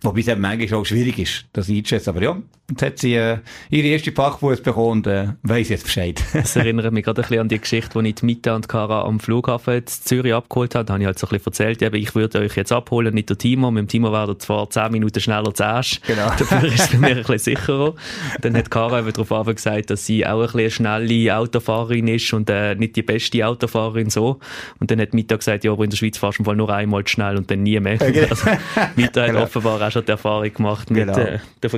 Wobei 0.03 0.21
es 0.21 0.29
eben 0.29 0.41
manchmal 0.41 0.81
auch 0.81 0.87
schwierig 0.87 1.19
ist, 1.19 1.47
das 1.53 1.69
einzuschätzen. 1.69 2.11
Aber 2.11 2.23
ja, 2.23 2.37
jetzt 2.71 2.83
hat 2.83 2.99
sie 2.99 3.15
äh, 3.15 3.39
ihre 3.71 3.89
erste 3.89 4.13
Fachbus 4.13 4.61
bekommen 4.61 4.99
und 4.99 5.07
äh, 5.07 5.29
weiss 5.43 5.71
jetzt 5.71 5.85
Bescheid. 5.85 6.23
das 6.33 6.55
erinnert 6.55 6.93
mich 6.93 7.05
gerade 7.05 7.23
ein 7.23 7.29
bisschen 7.29 7.41
an 7.41 7.49
die 7.49 7.59
Geschichte, 7.59 7.95
wo 7.95 8.01
ich 8.01 8.15
die 8.15 8.27
Mita 8.27 8.55
und 8.55 8.69
Kara 8.69 9.05
am 9.05 9.21
Flughafen 9.21 9.75
in 9.75 9.87
Zürich 9.87 10.35
abgeholt 10.35 10.75
habe. 10.75 10.85
Da 10.85 10.93
habe 10.93 11.03
ich 11.03 11.07
halt 11.07 11.19
so 11.19 11.27
ein 11.27 11.31
bisschen 11.31 11.47
erzählt, 11.47 11.83
eben, 11.83 11.97
ich 11.97 12.15
würde 12.15 12.41
euch 12.41 12.57
jetzt 12.57 12.73
abholen, 12.73 13.15
nicht 13.15 13.31
der 13.31 13.39
Timo. 13.39 13.71
Mit 13.71 13.83
dem 13.83 13.89
Timo 13.89 14.13
wäre 14.13 14.33
er 14.33 14.39
zwar 14.39 14.69
zehn 14.69 14.93
Minuten 14.93 15.21
schneller 15.21 15.55
zuerst. 15.55 16.07
Genau. 16.07 16.27
Dafür 16.39 16.65
ist 16.65 16.93
es 16.93 16.93
mich 16.93 17.11
ein 17.11 17.17
bisschen 17.17 17.39
sicherer. 17.57 17.95
Dann 18.43 18.57
hat 18.57 18.71
Kara 18.71 19.01
eben 19.01 19.13
darauf 19.13 19.47
gesagt, 19.47 19.91
dass 19.91 20.05
sie 20.05 20.27
auch 20.27 20.41
ein 20.41 20.47
bisschen 20.47 20.87
eine 20.87 21.05
schnelle 21.07 21.37
Autofahrerin 21.39 22.09
ist 22.09 22.33
und 22.35 22.51
äh, 22.51 22.75
nicht 22.75 22.97
die 22.97 23.03
beste 23.03 23.47
Autofahrerin 23.47 24.11
so. 24.11 24.41
Und 24.79 24.91
dann 24.91 25.01
hat 25.01 25.15
Mita 25.15 25.37
gesagt, 25.37 25.65
ja, 25.65 25.73
aber 25.73 25.85
in 25.85 25.91
der 25.91 25.97
Schweiz 25.97 26.19
fahrst 26.19 26.39
du 26.39 26.53
nur 26.53 26.69
einmal 26.71 27.07
schnell 27.09 27.37
und 27.37 27.51
dann 27.51 27.63
nie 27.63 27.81
mehr. 27.81 27.95
Okay. 27.95 28.27
Also, 28.29 28.51
Mita 28.97 29.23
hat 29.23 29.29
genau. 29.29 29.43
offenbar 29.43 29.81
auch 29.81 29.91
schon 29.91 30.05
die 30.05 30.11
Erfahrung 30.11 30.53
gemacht 30.53 30.91
mit 30.91 31.07
genau. 31.07 31.19
äh, 31.19 31.39
den 31.63 31.71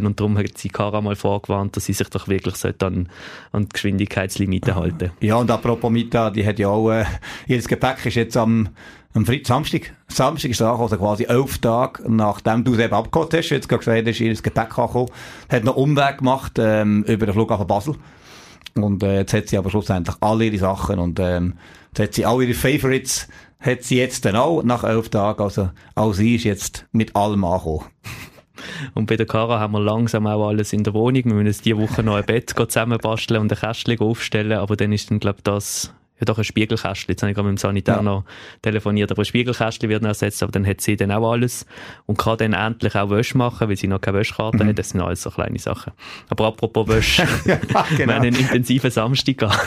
Verkehrskontrollen 0.00 0.06
und 0.06 0.20
darum 0.20 0.38
hat 0.38 0.58
sie 0.58 0.68
Kara 0.68 1.00
mal 1.00 1.16
vorgewarnt, 1.16 1.76
dass 1.76 1.84
sie 1.86 1.92
sich 1.92 2.08
doch 2.08 2.28
wirklich 2.28 2.54
an, 2.82 3.08
an 3.52 3.62
die 3.64 3.68
Geschwindigkeitslimite 3.68 4.74
halten 4.74 5.10
Ja, 5.20 5.36
und 5.36 5.50
apropos 5.50 5.90
Mita, 5.90 6.30
die 6.30 6.46
hat 6.46 6.58
ja 6.58 6.68
auch, 6.68 6.90
äh, 6.90 7.04
ihr 7.46 7.60
Gepäck 7.60 8.04
ist 8.06 8.14
jetzt 8.14 8.36
am 8.36 8.70
am 9.12 9.26
Fritz 9.26 9.48
Samstag. 9.48 9.92
Samstag 10.06 10.52
ist 10.52 10.62
also 10.62 10.96
quasi 10.96 11.24
elf 11.24 11.58
Tage, 11.58 12.04
nachdem 12.08 12.62
du 12.62 12.74
es 12.74 12.78
eben 12.78 12.94
abgeholt 12.94 13.34
hast, 13.34 13.50
jetzt 13.50 13.68
gerade 13.68 13.80
gesagt 13.80 14.06
hast, 14.06 14.20
ihr 14.20 14.32
Gepäck 14.34 14.78
angekommen, 14.78 15.08
hat 15.48 15.64
noch 15.64 15.74
Umweg 15.74 16.18
gemacht, 16.18 16.52
ähm, 16.58 17.02
über 17.08 17.26
den 17.26 17.32
Flughafen 17.32 17.66
Basel. 17.66 17.96
Und, 18.76 19.02
äh, 19.02 19.18
jetzt 19.18 19.34
hat 19.34 19.48
sie 19.48 19.58
aber 19.58 19.68
schlussendlich 19.68 20.14
alle 20.20 20.44
ihre 20.44 20.58
Sachen 20.58 21.00
und, 21.00 21.18
ähm, 21.18 21.54
jetzt 21.88 22.00
hat 22.00 22.14
sie 22.14 22.24
alle 22.24 22.44
ihre 22.44 22.54
Favorites 22.54 23.26
hat 23.58 23.82
sie 23.82 23.98
jetzt 23.98 24.24
dann 24.24 24.36
auch 24.36 24.62
nach 24.62 24.84
elf 24.84 25.10
Tagen. 25.10 25.42
Also 25.42 25.70
auch 25.94 26.12
sie 26.12 26.36
ist 26.36 26.44
jetzt 26.44 26.86
mit 26.92 27.14
allem 27.14 27.44
angekommen. 27.44 27.84
Und 28.94 29.06
bei 29.06 29.16
der 29.16 29.26
Cara 29.26 29.60
haben 29.60 29.72
wir 29.72 29.80
langsam 29.80 30.26
auch 30.26 30.48
alles 30.48 30.72
in 30.72 30.84
der 30.84 30.94
Wohnung. 30.94 31.24
Wir 31.24 31.34
müssen 31.34 31.62
diese 31.64 31.78
Woche 31.78 32.02
noch 32.02 32.16
ein 32.16 32.24
Bett 32.24 32.50
zusammenbasteln 32.56 33.40
und 33.40 33.52
ein 33.52 33.58
Kästchen 33.58 33.98
aufstellen, 34.00 34.58
aber 34.58 34.76
dann 34.76 34.92
ist 34.92 35.10
dann, 35.10 35.20
glaube 35.20 35.38
ich, 35.38 35.44
das 35.44 35.92
ja 36.20 36.24
doch 36.24 36.38
ein 36.38 36.44
Spiegelkästchen. 36.44 37.12
Jetzt 37.12 37.22
habe 37.22 37.30
ich 37.30 37.36
gerade 37.36 37.48
mit 37.48 37.58
dem 37.58 37.60
Sanitär 37.60 37.96
ja. 37.96 38.02
noch 38.02 38.24
telefoniert, 38.62 39.10
aber 39.10 39.22
ein 39.22 39.24
Spiegelkästchen 39.24 39.88
wird 39.88 40.02
noch 40.02 40.08
ersetzt, 40.08 40.42
aber 40.42 40.52
dann 40.52 40.66
hat 40.66 40.80
sie 40.80 40.96
dann 40.96 41.10
auch 41.10 41.32
alles 41.32 41.66
und 42.06 42.18
kann 42.18 42.38
dann 42.38 42.52
endlich 42.52 42.94
auch 42.94 43.10
Wäsche 43.10 43.36
machen, 43.36 43.68
weil 43.68 43.76
sie 43.76 43.86
noch 43.86 44.00
keine 44.00 44.18
Wäschkarte 44.18 44.62
mhm. 44.62 44.68
hat. 44.68 44.78
Das 44.78 44.90
sind 44.90 45.00
alles 45.00 45.22
so 45.22 45.30
kleine 45.30 45.58
Sachen. 45.58 45.92
Aber 46.28 46.46
apropos 46.46 46.88
Wäsche, 46.88 47.26
ja, 47.44 47.56
genau. 47.56 47.78
wir 47.96 48.14
haben 48.14 48.22
einen 48.22 48.36
intensiven 48.36 48.90
Samstag 48.90 49.38
gehabt. 49.38 49.66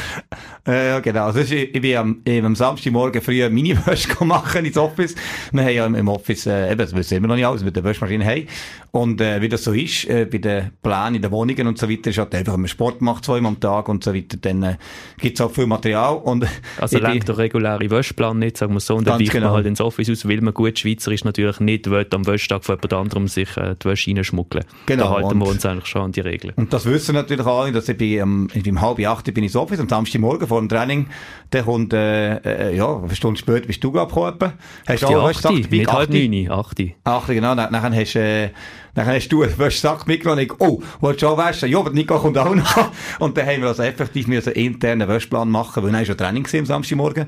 Ja, 0.66 1.00
genau. 1.00 1.26
Also 1.26 1.40
ich, 1.40 1.72
bin 1.72 1.98
am, 1.98 2.22
am 2.28 2.56
Samstagmorgen 2.56 3.22
früh 3.22 3.48
Mini-Wäsche 3.50 4.24
machen 4.24 4.66
ins 4.66 4.78
Office. 4.78 5.16
Wir 5.52 5.64
haben 5.64 5.74
ja 5.74 5.86
im 5.86 6.08
Office, 6.08 6.46
äh, 6.46 6.72
eben, 6.72 6.78
das 6.78 6.96
wissen 6.96 7.22
wir 7.22 7.28
noch 7.28 7.36
nicht 7.36 7.46
alles, 7.46 7.64
mit 7.64 7.76
der 7.76 7.84
Wäschmaschine 7.84 8.26
haben. 8.26 8.48
Und 8.92 9.22
äh, 9.22 9.42
wie 9.42 9.50
das 9.50 9.64
so 9.64 9.74
ist, 9.74 10.06
äh, 10.06 10.26
bei 10.26 10.38
den 10.38 10.72
Plänen 10.82 11.16
in 11.16 11.22
den 11.22 11.32
Wohnungen 11.32 11.68
und 11.68 11.78
so 11.78 11.90
weiter, 11.90 12.12
ist 12.12 12.18
halt 12.18 12.36
einfach, 12.36 12.54
wenn 12.54 12.62
man 12.62 12.68
Sport 12.68 13.02
macht 13.02 13.26
zweimal 13.26 13.54
am 13.54 13.60
Tag 13.60 13.90
und 13.90 14.04
so 14.04 14.14
weiter, 14.14 14.38
dann 14.38 14.64
äh, 14.64 14.76
gibt 15.20 15.40
es 15.40 15.46
auch 15.46 15.52
viel 15.52 15.66
Material. 15.66 16.16
Und 16.18 16.43
also 16.80 16.98
lenkt 17.00 17.28
der 17.28 17.38
reguläre 17.38 17.90
Wäschplan 17.90 18.40
nicht, 18.40 18.58
sagen 18.58 18.74
wir 18.74 18.80
so, 18.80 18.96
und 18.96 19.08
dann 19.08 19.20
weicht 19.20 19.32
genau. 19.32 19.48
man 19.48 19.56
halt 19.56 19.66
ins 19.66 19.82
Office 19.82 20.10
aus, 20.10 20.28
weil 20.28 20.42
man 20.42 20.54
gut 20.54 20.78
Schweizer 20.80 21.12
ist 21.12 21.26
natürlich 21.26 21.60
nicht 21.60 21.90
will, 21.90 22.06
am 22.12 22.26
Wäschtag 22.26 22.64
von 22.64 22.76
jemand 22.76 22.94
anderem 22.94 23.28
sich 23.28 23.56
äh, 23.58 23.76
die 23.82 23.86
Wäsche 23.86 24.12
reinschmuggeln. 24.12 24.66
Genau. 24.86 25.04
Da 25.04 25.10
halten 25.12 25.40
wir 25.40 25.48
uns 25.48 25.66
eigentlich 25.66 25.88
schon 25.88 26.04
an 26.04 26.12
die 26.12 26.22
Regeln. 26.22 26.54
Und 26.56 26.74
das 26.74 26.86
wissen 26.86 27.16
natürlich 27.16 27.46
alle, 27.46 27.72
dass 27.72 27.90
ich 27.90 27.98
bin, 27.98 28.22
um, 28.22 28.48
um 28.54 28.82
halb 28.82 29.00
acht 29.06 29.34
bin 29.34 29.44
ins 29.44 29.56
Office, 29.56 29.80
am 29.80 29.90
Samstagmorgen 29.90 30.48
vor 30.48 30.60
dem 30.60 30.70
Training, 30.70 31.08
dann 31.50 31.66
kommt, 31.66 31.94
äh, 31.94 32.38
äh, 32.38 32.76
ja, 32.76 32.98
eine 32.98 33.16
Stunde 33.16 33.40
später 33.40 33.68
bist 33.68 33.84
du 33.84 33.98
abgekommen. 33.98 34.54
Hast 34.88 35.04
du 35.04 35.08
auch, 35.08 35.28
hast 35.28 35.44
gesagt, 35.44 35.72
nicht 35.72 35.92
halb 35.92 36.10
neun, 36.10 36.50
achte. 36.50 36.92
Achte, 37.04 37.36
genau, 37.36 37.56
dann, 37.56 37.72
dann 37.72 37.96
hast 37.96 38.16
du, 38.16 38.20
äh, 38.20 38.50
dann 38.94 39.08
hast 39.08 39.30
du 39.30 39.44
einen 39.44 39.72
Sack 39.72 40.08
mitgenommen 40.08 40.40
und 40.40 40.46
ich, 40.46 40.60
oh, 40.60 40.82
willst 41.02 41.22
du 41.22 41.28
auch 41.28 41.38
waschen? 41.38 41.70
Ja, 41.70 41.80
aber 41.80 41.90
Nico 41.90 42.20
kommt 42.20 42.38
auch 42.38 42.54
noch. 42.54 42.92
Und 43.20 43.38
dann 43.38 43.48
haben 43.48 43.62
wir 43.62 43.70
also 43.70 43.82
effektiv 43.82 44.28
einen 44.28 44.42
internen 44.42 45.08
Wäschplan 45.08 45.50
machen, 45.50 45.84
weil 45.84 45.92
dann 45.92 46.06
schon 46.06 46.18
Training 46.18 46.46
am 46.46 46.66
Samstagmorgen. 46.66 47.28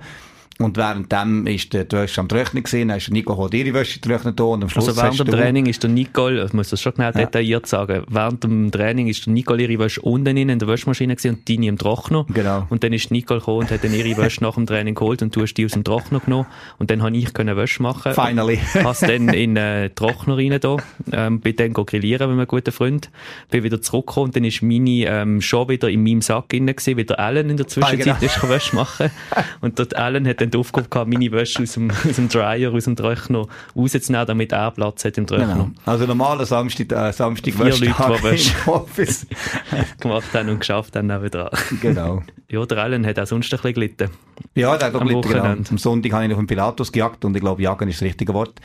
Und 0.58 0.78
währenddem 0.78 1.48
ist 1.48 1.74
der, 1.74 1.84
du 1.84 1.98
hast 1.98 2.18
am 2.18 2.30
Trocknen 2.30 2.64
gesehen, 2.64 2.90
hast 2.90 3.12
Nico 3.12 3.44
hat 3.44 3.54
ihre 3.54 3.74
Wäsche 3.74 4.00
getrocknet 4.00 4.40
und 4.40 4.64
am 4.64 4.70
Schluss 4.70 4.88
Also 4.88 5.02
während 5.02 5.20
dem 5.20 5.28
Training 5.28 5.66
ist 5.66 5.84
der 5.84 5.90
Nicole, 5.90 6.46
ich 6.46 6.54
muss 6.54 6.70
das 6.70 6.82
schon 6.82 6.94
genau 6.94 7.08
ja. 7.08 7.12
detailliert 7.12 7.68
sagen, 7.68 8.04
während 8.08 8.42
dem 8.46 8.72
Training 8.72 9.08
ist 9.08 9.26
der 9.26 9.34
Nicole 9.34 9.64
ihre 9.64 9.84
Wäsche 9.84 10.00
unten 10.02 10.38
in 10.38 10.58
der 10.58 10.68
Wäschmaschine 10.68 11.16
gesehen 11.16 11.36
und 11.36 11.50
deine 11.50 11.68
im 11.68 11.78
Trockner. 11.78 12.26
Genau. 12.34 12.68
Und 12.70 12.86
dann 12.86 12.94
ist 12.94 13.12
Nicole 13.12 13.42
gekommen 13.42 13.60
und 13.60 13.72
hat 13.72 13.84
dann 13.84 13.94
ihre 13.94 14.16
Wäsche 14.16 14.42
nach 14.44 14.56
dem 14.56 14.66
Training 14.66 14.96
geholt 14.96 15.22
und 15.22 15.36
du 15.36 15.42
hast 15.42 15.56
die 15.56 15.66
aus 15.66 15.72
dem 15.72 15.84
Trockner 15.84 16.22
genommen 16.22 16.48
und 16.78 16.90
dann 16.90 17.04
habe 17.04 17.18
ich 17.18 17.34
können 17.34 17.58
Wäsche 17.58 17.84
machen. 17.84 18.14
Finally. 18.14 18.60
Hast 18.82 19.02
dann 19.02 19.28
in 19.28 19.56
den 19.56 19.58
äh, 19.58 19.90
Trockner 19.90 20.38
rein 20.38 20.58
da, 20.62 20.78
ähm, 21.12 21.42
bin 21.42 21.58
dann 21.58 21.74
grillieren 21.74 22.30
mit 22.30 22.38
einem 22.38 22.48
guten 22.48 22.72
Freund, 22.72 23.10
bin 23.52 23.64
wieder 23.64 23.82
zurückgekommen 23.82 24.28
und 24.28 24.36
dann 24.38 24.46
ist 24.46 24.62
meine 24.62 25.06
ähm, 25.06 25.42
schon 25.42 25.68
wieder 25.68 25.90
in 25.90 26.02
meinem 26.02 26.22
Sack 26.22 26.48
drin 26.48 26.68
gewesen, 26.68 26.96
wie 26.96 27.04
der 27.04 27.20
Alan 27.20 27.50
in 27.50 27.58
der 27.58 27.68
Zwischenzeit 27.68 28.08
ah, 28.08 28.18
genau. 28.20 28.26
ist 28.26 28.50
Wäsche 28.50 28.74
machen 28.74 29.12
und 29.60 29.78
dort 29.80 29.98
Alan 29.98 30.26
hat 30.26 30.45
dann 30.46 30.52
die 30.52 30.58
Aufgabe 30.58 30.88
gehabt, 30.88 31.12
meine 31.12 31.32
Wäsche 31.32 31.64
aus 31.64 31.74
dem, 31.74 31.92
aus 32.10 32.16
dem 32.16 32.30
Dryer, 32.30 32.74
aus 32.74 32.86
dem 32.86 32.96
Trockner 32.96 33.48
rauszunehmen, 33.75 34.28
damit 34.28 34.52
er 34.52 34.72
Platz 34.72 35.06
hat 35.06 35.18
im 35.18 35.28
Trockner. 35.28 35.48
Genau. 35.48 35.70
Also 35.86 36.06
normaler 36.06 36.46
Samstag, 36.46 36.92
äh, 36.92 37.12
Samstag 37.12 37.54
Vier 37.54 37.66
Leute, 37.66 37.80
die 37.80 38.24
Wäsche 38.24 38.54
Office 38.72 39.28
gemacht 40.00 40.34
haben 40.34 40.50
und 40.50 40.60
geschafft 40.60 40.96
haben 40.96 41.08
nebenan. 41.08 41.50
Genau. 41.82 42.24
Ja, 42.50 42.66
der 42.66 42.78
Allen 42.78 43.06
hat 43.06 43.20
auch 43.20 43.25
sonst 43.25 43.54
ein 43.54 43.58
bisschen 43.58 43.74
gelitten. 43.74 44.10
Ja, 44.54 44.78
der 44.78 44.88
hat 44.88 44.96
auch 44.96 45.00
gelitten, 45.02 45.30
genau. 45.30 45.44
Am 45.46 45.78
Sonntag 45.78 46.14
habe 46.14 46.24
ich 46.24 46.30
noch 46.30 46.38
auf 46.38 46.44
den 46.44 46.48
Pilatus 46.48 46.92
gejagt 46.92 47.25
und 47.25 47.36
ich 47.36 47.42
glaube, 47.42 47.62
jagen 47.62 47.90
ist 47.90 48.02
das 48.02 48.08
richtige 48.08 48.34
Wort. 48.34 48.60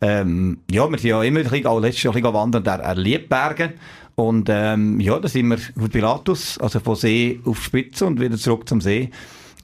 Ähm, 0.00 0.58
ja, 0.70 0.90
wir 0.90 0.98
sind 0.98 1.10
ja 1.10 1.22
immer 1.22 1.40
ein 1.40 1.44
bisschen, 1.44 1.66
auch 1.66 1.80
letztes 1.80 2.02
Jahr 2.02 2.14
ein 2.14 2.22
bisschen 2.22 2.34
wandern, 2.34 2.64
er, 2.64 2.80
er 2.80 2.94
liebt 2.94 3.28
Berge. 3.28 3.74
Und 4.14 4.48
ähm, 4.50 4.98
ja, 4.98 5.18
da 5.18 5.28
sind 5.28 5.48
wir 5.48 5.58
auf 5.78 5.90
Pilatus, 5.90 6.58
also 6.58 6.80
von 6.80 6.96
See 6.96 7.38
auf 7.44 7.62
Spitze 7.62 8.06
und 8.06 8.18
wieder 8.18 8.36
zurück 8.36 8.66
zum 8.66 8.80
See. 8.80 9.10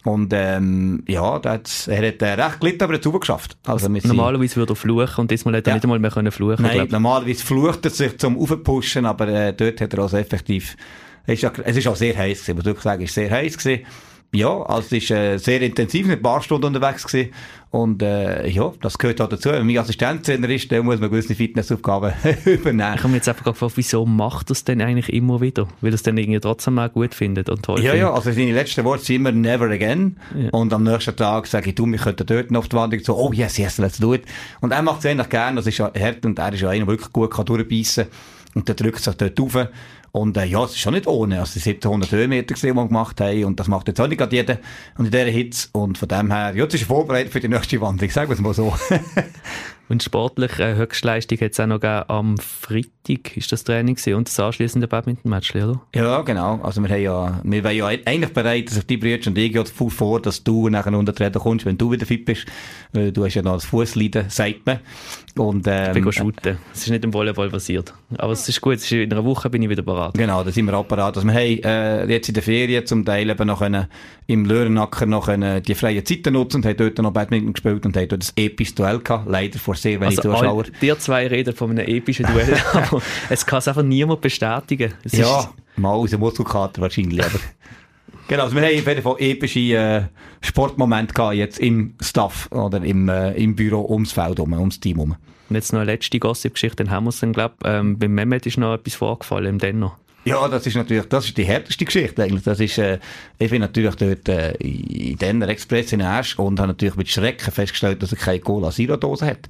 Und 0.05 0.33
ähm, 0.35 1.05
ja, 1.07 1.37
er 1.37 1.51
hat, 1.53 1.89
er 1.89 2.09
hat 2.09 2.23
äh, 2.23 2.33
recht 2.33 2.61
gelitten, 2.61 2.83
aber 2.83 2.95
er 2.95 2.99
hat 2.99 3.07
es 3.07 3.21
geschafft. 3.21 3.57
Also, 3.67 3.89
normalerweise 3.89 4.57
würde 4.57 4.73
er 4.73 4.77
fluchen 4.77 5.21
und 5.21 5.31
diesmal 5.31 5.55
hätte 5.55 5.71
er 5.71 5.73
ja. 5.73 5.77
nicht 5.77 5.85
einmal 5.85 6.01
mehr 6.01 6.11
können 6.11 6.33
fluchen 6.33 6.63
Nein, 6.63 6.89
normalerweise 6.91 7.45
flucht 7.45 7.85
er 7.85 7.91
sich 7.91 8.19
zum 8.19 8.37
Aufpushen, 8.37 9.07
aber 9.07 9.29
äh, 9.29 9.53
dort 9.53 9.81
hat 9.81 9.93
er 9.93 9.99
also 10.01 10.17
effektiv... 10.17 10.77
Es 11.25 11.35
ist, 11.35 11.43
ja, 11.43 11.53
es 11.65 11.77
ist 11.77 11.87
auch 11.87 11.95
sehr 11.95 12.17
heiß 12.17 12.41
gewesen, 12.41 12.57
muss 12.57 12.67
ich 12.67 12.81
sagen, 12.83 13.03
es 13.03 13.11
ist 13.11 13.15
sehr 13.15 13.31
heiß 13.31 13.57
gewesen. 13.57 13.87
Ja, 14.35 14.63
also 14.63 14.87
es 14.87 15.05
ist 15.05 15.11
äh, 15.13 15.37
sehr 15.37 15.61
intensiv, 15.61 16.07
nicht 16.07 16.17
ein 16.17 16.23
paar 16.23 16.43
Stunden 16.43 16.67
unterwegs 16.67 17.07
gewesen. 17.07 17.33
Und 17.73 18.03
äh, 18.03 18.47
ja, 18.49 18.71
das 18.83 18.99
gehört 18.99 19.23
auch 19.23 19.31
dazu. 19.31 19.49
Wenn 19.49 19.67
man 19.67 19.79
Assistenztrainer 19.79 20.47
ist, 20.51 20.71
dann 20.71 20.85
muss 20.85 21.01
man 21.01 21.09
gewisse 21.09 21.35
Fitnessaufgaben 21.35 22.13
übernehmen. 22.45 22.93
Ich 22.97 22.99
habe 22.99 23.09
mich 23.09 23.15
jetzt 23.17 23.31
einfach 23.31 23.45
gefragt, 23.45 23.73
wieso 23.77 24.05
macht 24.05 24.51
das 24.51 24.65
denn 24.65 24.83
eigentlich 24.83 25.11
immer 25.11 25.41
wieder? 25.41 25.67
Weil 25.81 25.95
es 25.95 26.03
dann 26.03 26.19
irgendwie 26.19 26.39
trotzdem 26.39 26.79
auch 26.79 26.93
gut 26.93 27.15
findet 27.15 27.49
und 27.49 27.63
toll 27.63 27.79
Ja, 27.79 27.93
findet. 27.93 28.01
ja, 28.01 28.13
also 28.13 28.31
seine 28.31 28.53
letzten 28.53 28.85
Worte 28.85 29.05
sind 29.07 29.17
immer 29.17 29.33
«never 29.33 29.71
again». 29.71 30.19
Ja. 30.39 30.51
Und 30.51 30.71
am 30.75 30.83
nächsten 30.83 31.17
Tag 31.17 31.47
sage 31.47 31.71
ich, 31.71 31.75
du, 31.75 31.87
wir 31.87 31.97
könnten 31.99 32.27
dort 32.27 32.51
noch 32.51 32.61
auf 32.61 32.69
die 32.69 32.77
Wanderung 32.77 33.05
so 33.07 33.17
«oh 33.17 33.33
yes, 33.33 33.57
yes, 33.57 33.79
let's 33.79 33.97
do 33.99 34.13
it». 34.13 34.25
Und 34.61 34.73
er 34.73 34.83
macht 34.83 34.99
es 35.01 35.07
eigentlich 35.07 35.31
gerne, 35.31 35.57
das 35.57 35.67
ist 35.67 35.79
ja 35.79 35.91
hart 35.99 36.27
und 36.27 36.39
er 36.39 36.53
ist 36.53 36.61
ja 36.61 36.69
einer, 36.69 36.85
der 36.85 36.89
wirklich 36.89 37.11
gut 37.11 37.31
kann 37.31 37.47
durchbeissen 37.47 38.05
kann. 38.05 38.13
Und 38.55 38.69
der 38.69 38.75
drückt 38.75 39.03
sich 39.03 39.15
dort 39.15 39.41
rauf. 39.41 39.69
Und 40.13 40.37
äh, 40.37 40.45
ja, 40.45 40.63
es 40.65 40.73
ist 40.73 40.81
schon 40.81 40.95
nicht 40.95 41.07
ohne. 41.07 41.41
Also 41.41 41.55
die 41.55 41.71
1700 41.71 42.13
Höhenmeter 42.13 42.55
gesehen, 42.55 42.75
die 42.75 42.77
wir 42.77 42.87
gemacht 42.87 43.21
haben. 43.21 43.45
Und 43.45 43.59
das 43.59 43.69
macht 43.69 43.89
jetzt 43.89 44.01
auch 44.01 44.09
nicht 44.09 44.19
gerade 44.19 44.37
jeder. 44.37 44.59
Und 44.99 45.07
in 45.07 45.11
dieser 45.11 45.25
Hitze. 45.25 45.69
Und 45.73 45.97
von 45.97 46.09
dem 46.09 46.31
her, 46.31 46.53
ja, 46.55 46.65
das 46.67 46.75
ist 46.75 46.85
vorbereitet 46.85 47.33
für 47.33 47.41
die 47.41 47.49
nächste 47.49 47.81
Wanderung, 47.81 48.11
sagen 48.11 48.29
wir 48.29 48.35
es 48.35 48.41
mal 48.41 48.55
so. 48.55 48.75
Und 49.93 50.03
sportlich 50.03 50.59
äh, 50.59 50.75
Höchstleistung 50.75 51.39
hat 51.43 51.53
es 51.53 51.61
auch 51.61 51.67
noch 51.67 51.79
gegeben 51.79 52.05
am 52.09 52.39
Freitag, 52.39 53.37
ist 53.37 53.53
das 53.53 53.63
Training 53.63 53.97
gewesen, 53.97 54.15
und 54.15 54.27
das 54.27 54.41
anschliessende 54.41 54.89
Badminton-Match, 54.89 55.55
oder? 55.55 55.83
Ja, 55.95 56.23
genau. 56.23 56.61
Also 56.63 56.81
wir 56.81 56.89
haben 56.89 57.03
ja, 57.03 57.41
wir 57.45 57.63
waren 57.63 57.77
ja 57.77 57.87
eigentlich 57.89 58.33
bereit, 58.33 58.71
dass 58.75 58.87
die 58.87 58.97
Brüder 58.97 59.27
und 59.27 59.37
ich 59.37 59.69
fuhr 59.69 59.91
vor, 59.91 60.23
dass 60.23 60.43
du 60.43 60.71
nachher 60.71 60.97
unter 60.97 61.15
Treten 61.15 61.39
kommst, 61.39 61.67
wenn 61.67 61.77
du 61.77 61.91
wieder 61.91 62.07
fit 62.07 62.25
bist. 62.25 62.47
Du 62.95 63.23
hast 63.23 63.35
ja 63.35 63.43
noch 63.43 63.53
das 63.53 63.67
Fußleiden, 63.67 64.31
sagt 64.31 64.65
man. 64.65 64.81
Und, 65.37 65.67
ähm, 65.67 65.97
ich 65.97 66.03
bin 66.03 66.13
shooten. 66.13 66.59
Es 66.73 66.85
ist 66.85 66.91
nicht 66.91 67.05
im 67.05 67.13
Volleyball 67.13 67.51
passiert. 67.51 67.93
Aber 68.17 68.33
es 68.33 68.49
ist 68.49 68.61
gut, 68.61 68.77
es 68.77 68.85
ist 68.85 68.93
in 68.93 69.13
einer 69.13 69.25
Woche 69.25 69.49
bin 69.51 69.63
ich 69.63 69.69
wieder 69.69 69.83
bereit. 69.83 70.15
Genau, 70.15 70.43
da 70.43 70.51
sind 70.51 70.67
wir 70.67 70.75
auch 70.75 70.85
bereit. 70.85 71.17
Also 71.17 71.27
wir 71.27 71.35
haben 71.35 71.63
äh, 71.65 72.07
jetzt 72.07 72.29
in 72.29 72.35
der 72.35 72.43
Ferien 72.43 72.87
zum 72.87 73.05
Teil 73.05 73.29
eben 73.29 73.47
noch 73.47 73.61
können, 73.61 73.87
im 74.27 74.45
Löhrenacker 74.45 75.07
noch 75.07 75.27
können, 75.27 75.63
die 75.63 75.75
freie 75.75 76.05
Zeiten 76.05 76.35
nutzen 76.35 76.59
und 76.59 76.67
haben 76.67 76.77
dort 76.77 76.99
noch 76.99 77.13
Badminton 77.13 77.53
gespielt 77.53 77.85
und 77.87 77.97
haben 77.97 78.09
dort 78.09 78.23
das 78.23 78.33
epische 78.37 78.75
Duell 78.75 78.99
gehabt, 79.01 79.29
leider 79.29 79.59
vor 79.59 79.75
sehr 79.83 80.01
wenig 80.01 80.19
also 80.19 80.33
Zuschauern. 80.33 80.67
Die 80.81 80.99
zwei 80.99 81.27
reden 81.27 81.55
von 81.55 81.71
einem 81.71 81.87
epischen 81.87 82.27
Duell, 82.27 82.57
aber 82.73 83.03
es 83.29 83.45
kann 83.45 83.59
es 83.59 83.69
einfach 83.69 83.83
niemand 83.83 84.21
bestätigen. 84.21 84.95
Es 85.05 85.13
ja, 85.13 85.51
mal 85.77 85.91
aus 85.91 86.11
dem 86.11 86.21
Muskelkater 86.21 86.83
wahrscheinlich, 86.83 87.25
aber... 87.25 87.39
Genau, 88.29 88.45
also 88.45 88.55
wir 88.55 88.63
haben 88.63 88.79
auf 88.79 88.87
jeden 88.87 89.03
Fall 89.03 89.17
epische 89.19 89.59
äh, 89.59 90.03
Sportmomente 90.41 91.13
gehabt, 91.13 91.35
jetzt 91.35 91.59
im 91.59 91.95
Staff 92.01 92.49
oder 92.53 92.83
im, 92.83 93.09
äh, 93.09 93.33
im 93.33 93.57
Büro 93.57 93.85
ums 93.91 94.13
Feld 94.13 94.39
herum, 94.39 94.53
ums 94.53 94.79
Team 94.79 94.97
herum. 94.97 95.17
Und 95.51 95.57
jetzt 95.57 95.73
noch 95.73 95.81
eine 95.81 95.91
letzte 95.91 96.19
Gossip-Geschichte, 96.19 96.85
dann 96.85 96.91
haben 96.91 97.05
wir 97.05 97.11
es 97.11 97.21
dann, 97.21 97.33
glaube 97.33 97.57
ähm, 97.65 97.99
beim 97.99 98.15
Mehmet 98.15 98.47
ist 98.47 98.59
noch 98.59 98.75
etwas 98.75 98.95
vorgefallen, 98.95 99.47
im 99.47 99.59
Denner. 99.59 99.99
Ja, 100.25 100.47
das 100.49 100.67
ist 100.67 100.77
natürlich, 100.77 101.07
das 101.07 101.27
ist 101.27 101.37
die 101.37 101.45
härteste 101.45 101.85
Geschichte 101.85 102.23
eigentlich. 102.23 102.45
Das 102.45 102.61
ist, 102.61 102.79
äh, 102.79 102.99
ich 103.39 103.51
bin 103.51 103.61
natürlich 103.61 103.97
dort 103.97 104.29
äh, 104.29 104.53
in 104.53 105.19
Denner 105.19 105.49
Express 105.49 105.93
in 105.93 106.03
Asch 106.03 106.39
und 106.39 106.61
habe 106.61 106.69
natürlich 106.69 106.95
mit 106.95 107.09
Schrecken 107.09 107.51
festgestellt, 107.51 108.03
dass 108.03 108.13
er 108.13 108.19
keine 108.19 108.41
Cola-Zero-Dose 108.41 109.27
hat. 109.27 109.49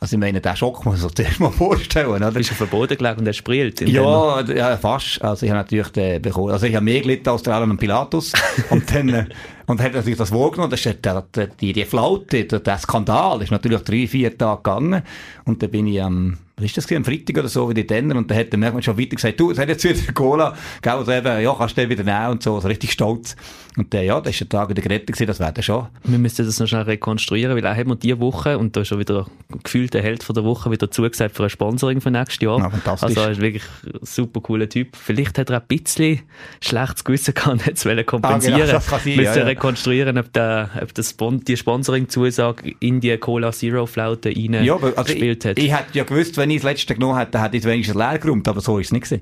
Also 0.00 0.16
ich 0.16 0.20
meine, 0.20 0.40
den 0.40 0.56
Schock 0.56 0.84
muss 0.84 1.02
man 1.02 1.10
sich 1.14 1.38
mal 1.40 1.50
vorstellen. 1.50 2.08
Oder? 2.08 2.30
Bist 2.30 2.50
du 2.50 2.52
auf 2.52 2.58
den 2.58 2.68
Boden 2.68 2.96
gelegt 2.96 3.18
und 3.18 3.26
er 3.26 3.32
sprillt? 3.32 3.80
Ja, 3.80 4.40
ja, 4.42 4.76
fast. 4.76 5.22
Also 5.22 5.44
ich 5.44 5.50
habe 5.50 5.60
natürlich 5.60 5.88
den 5.88 6.22
bekommen. 6.22 6.52
Also 6.52 6.66
ich 6.66 6.74
habe 6.74 6.84
mehr 6.84 7.00
gelitten 7.00 7.28
als 7.28 7.42
der 7.42 7.54
Alan 7.54 7.76
Pilatus. 7.76 8.32
und 8.70 8.92
dann, 8.94 9.08
äh, 9.08 9.24
und 9.68 9.80
hat 9.80 9.92
natürlich 9.92 10.18
das 10.18 10.32
wahrgenommen. 10.32 10.70
Das 10.70 10.84
ist 10.84 11.04
der, 11.04 11.22
der, 11.22 11.46
die, 11.46 11.72
die 11.72 11.84
Flaute, 11.84 12.44
der, 12.44 12.60
der 12.60 12.78
Skandal 12.78 13.40
ist 13.42 13.52
natürlich 13.52 13.82
drei, 13.82 14.06
vier 14.08 14.36
Tage 14.36 14.62
gegangen. 14.62 15.02
Und 15.44 15.62
dann 15.62 15.70
bin 15.70 15.86
ich 15.86 16.02
am, 16.02 16.38
was 16.56 16.66
ist 16.66 16.76
das 16.76 16.86
gewesen, 16.86 17.04
am 17.04 17.04
Freitag 17.04 17.38
oder 17.38 17.48
so, 17.48 17.68
wie 17.68 17.74
die 17.74 17.86
Denner, 17.86 18.16
und 18.16 18.30
dann 18.30 18.38
hat 18.38 18.48
er 18.50 18.58
mir 18.58 18.82
schon 18.82 18.98
weiter 18.98 19.14
gesagt, 19.16 19.38
du, 19.38 19.50
es 19.50 19.58
hat 19.58 19.68
jetzt 19.68 19.84
wieder 19.84 20.12
Cola, 20.12 20.54
gell, 20.82 20.92
also 20.92 21.12
eben, 21.12 21.42
ja, 21.42 21.54
kannst 21.56 21.76
du 21.76 21.80
den 21.82 21.90
wieder 21.90 22.02
nehmen 22.02 22.32
und 22.32 22.42
so, 22.42 22.56
also 22.56 22.66
richtig 22.66 22.92
stolz. 22.92 23.36
Und 23.76 23.94
äh, 23.94 24.04
ja, 24.04 24.20
das 24.20 24.32
ist 24.32 24.40
der 24.40 24.48
Tag 24.48 24.68
wieder 24.68 24.82
gerettet 24.82 25.06
gewesen, 25.08 25.26
das 25.28 25.38
wäre 25.38 25.52
dann 25.52 25.62
schon. 25.62 25.86
Wir 26.02 26.18
müssen 26.18 26.44
das 26.44 26.58
noch 26.58 26.66
schnell 26.66 26.82
rekonstruieren, 26.82 27.56
weil 27.56 27.64
auch 27.64 27.76
haben 27.76 27.90
wir 27.90 27.96
diese 27.96 28.18
Woche, 28.18 28.58
und 28.58 28.74
da 28.74 28.80
ist 28.80 28.88
schon 28.88 28.98
wieder 28.98 29.26
gefühlt 29.62 29.94
der 29.94 30.02
Held 30.02 30.24
von 30.24 30.34
der 30.34 30.44
Woche, 30.44 30.70
wieder 30.70 30.90
zugesagt 30.90 31.36
für 31.36 31.44
ein 31.44 31.50
Sponsoring 31.50 32.00
für 32.00 32.10
nächstes 32.10 32.40
Jahr. 32.40 32.58
Ja, 32.58 32.70
fantastisch. 32.70 33.08
Also 33.08 33.20
er 33.20 33.30
ist 33.30 33.40
wirklich 33.40 33.64
ein 33.84 34.00
super 34.02 34.40
cooler 34.40 34.68
Typ. 34.68 34.96
Vielleicht 34.96 35.38
hat 35.38 35.50
er 35.50 35.60
ein 35.60 35.66
bisschen 35.68 36.22
schlechtes 36.60 37.04
Gewissen 37.04 37.34
gehabt 37.34 37.52
und 37.52 37.66
hat 37.66 37.74
es 37.74 38.06
kompensieren. 38.06 38.54
Ah, 38.54 38.64
genau, 38.64 38.72
das 38.72 38.86
kann 38.88 39.00
sein, 39.00 39.20
ja, 39.20 39.36
ja. 39.36 39.54
Rekonstruieren, 39.58 40.18
ob, 40.18 40.32
der, 40.32 40.70
ob 40.80 40.94
das 40.94 41.10
Spon 41.10 41.40
die 41.40 41.56
Sponsoring-Zusage 41.56 42.74
in 42.80 43.00
die 43.00 43.16
Cola 43.18 43.52
Zero 43.52 43.86
Flaute 43.86 44.30
rein 44.30 44.64
ja, 44.64 44.74
also 44.76 45.04
gespielt 45.04 45.44
hat. 45.44 45.58
Ich, 45.58 45.66
ich 45.66 45.72
hätte 45.72 45.98
ja 45.98 46.04
gewusst, 46.04 46.36
wenn 46.36 46.50
ich 46.50 46.62
das 46.62 46.64
letzte 46.64 46.94
genommen 46.94 47.18
hätte, 47.18 47.32
dann 47.32 47.42
hätte 47.42 47.56
ich 47.56 47.64
es 47.64 47.68
wenigstens 47.68 47.96
leer 47.96 48.18
geräumt, 48.18 48.48
aber 48.48 48.60
so 48.60 48.78
ist 48.78 48.86
es 48.86 48.92
nicht 48.92 49.04
gewesen. 49.04 49.20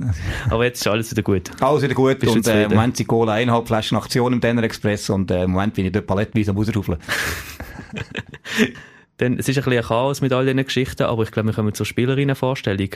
aber 0.50 0.64
jetzt 0.64 0.80
ist 0.80 0.86
alles 0.86 1.10
wieder 1.10 1.22
gut. 1.22 1.50
Alles 1.60 1.82
wieder 1.82 1.94
gut 1.94 2.18
Bist 2.18 2.34
und 2.34 2.46
äh, 2.46 2.64
im 2.64 2.70
Moment 2.70 2.96
sind 2.96 3.06
Cola 3.06 3.34
eineinhalb 3.34 3.66
Flaschen 3.66 3.98
Aktion 3.98 4.32
im 4.32 4.40
Denner 4.40 4.62
Express 4.62 5.10
und 5.10 5.30
äh, 5.30 5.44
im 5.44 5.50
Moment 5.52 5.74
bin 5.74 5.86
ich 5.86 5.92
dort 5.92 6.06
palettenweise 6.06 6.52
am 6.52 6.56
rausraufeln. 6.56 6.98
Denn 9.20 9.38
es 9.38 9.48
ist 9.48 9.58
ein 9.58 9.64
bisschen 9.64 9.78
ein 9.78 9.84
Chaos 9.84 10.20
mit 10.20 10.32
all 10.32 10.46
diesen 10.46 10.64
Geschichten, 10.64 11.04
aber 11.04 11.22
ich 11.22 11.30
glaube, 11.30 11.50
wir 11.50 11.54
kommen 11.54 11.74
zur 11.74 11.86
Spielerinnenvorstellung. 11.86 12.88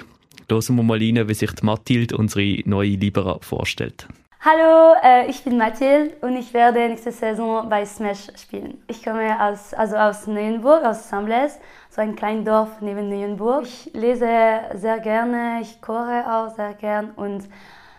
Hören 0.48 0.76
wir 0.76 0.82
mal 0.82 0.98
rein, 0.98 1.28
wie 1.28 1.34
sich 1.34 1.50
Mathilde, 1.62 2.16
unsere 2.16 2.60
neue 2.64 2.90
Libera, 2.90 3.38
vorstellt. 3.40 4.08
Hallo, 4.40 4.94
äh, 5.02 5.28
ich 5.28 5.42
bin 5.42 5.56
Mathilde 5.56 6.14
und 6.20 6.36
ich 6.36 6.52
werde 6.54 6.78
nächste 6.88 7.10
Saison 7.10 7.68
bei 7.68 7.84
Smash 7.84 8.28
spielen. 8.36 8.80
Ich 8.86 9.02
komme 9.02 9.42
aus, 9.42 9.74
also 9.74 9.96
aus 9.96 10.26
Neuenburg, 10.26 10.84
aus 10.84 11.08
Sambles, 11.08 11.58
so 11.90 12.02
ein 12.02 12.14
kleines 12.14 12.44
Dorf 12.44 12.80
neben 12.80 13.08
Neuenburg. 13.08 13.64
Ich 13.64 13.90
lese 13.92 14.28
sehr 14.74 15.00
gerne, 15.00 15.60
ich 15.62 15.80
koche 15.80 16.24
auch 16.30 16.54
sehr 16.54 16.74
gern 16.74 17.10
und 17.16 17.48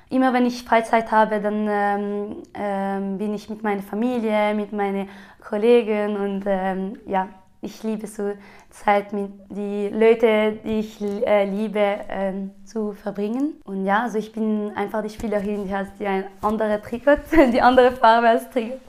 immer 0.09 0.31
wenn 0.31 0.45
ich 0.45 0.63
Freizeit 0.63 1.11
habe, 1.11 1.41
dann 1.41 1.67
ähm, 1.69 2.43
ähm, 2.53 3.17
bin 3.17 3.33
ich 3.33 3.49
mit 3.49 3.63
meiner 3.63 3.83
Familie, 3.83 4.53
mit 4.53 4.71
meinen 4.71 5.09
Kollegen 5.41 6.15
und 6.15 6.43
ähm, 6.45 6.99
ja, 7.07 7.27
ich 7.67 7.83
liebe 7.83 8.07
so 8.07 8.33
Zeit 8.69 9.13
mit 9.13 9.31
den 9.49 9.99
Leuten, 9.99 10.59
die 10.63 10.79
ich 10.79 11.01
äh, 11.01 11.45
liebe, 11.45 11.79
äh, 11.79 12.33
zu 12.65 12.93
verbringen. 12.93 13.55
Und 13.65 13.85
ja, 13.85 14.03
also 14.03 14.17
ich 14.17 14.31
bin 14.31 14.71
einfach 14.75 15.03
die 15.03 15.09
Spielerin, 15.09 15.65
die 15.65 15.75
hat 15.75 15.87
die 15.99 16.07
andere 16.41 16.81
Trikot, 16.81 17.17
die 17.53 17.61
andere 17.61 17.91
Farbe 17.91 18.29
als 18.29 18.49
Trikot. 18.49 18.79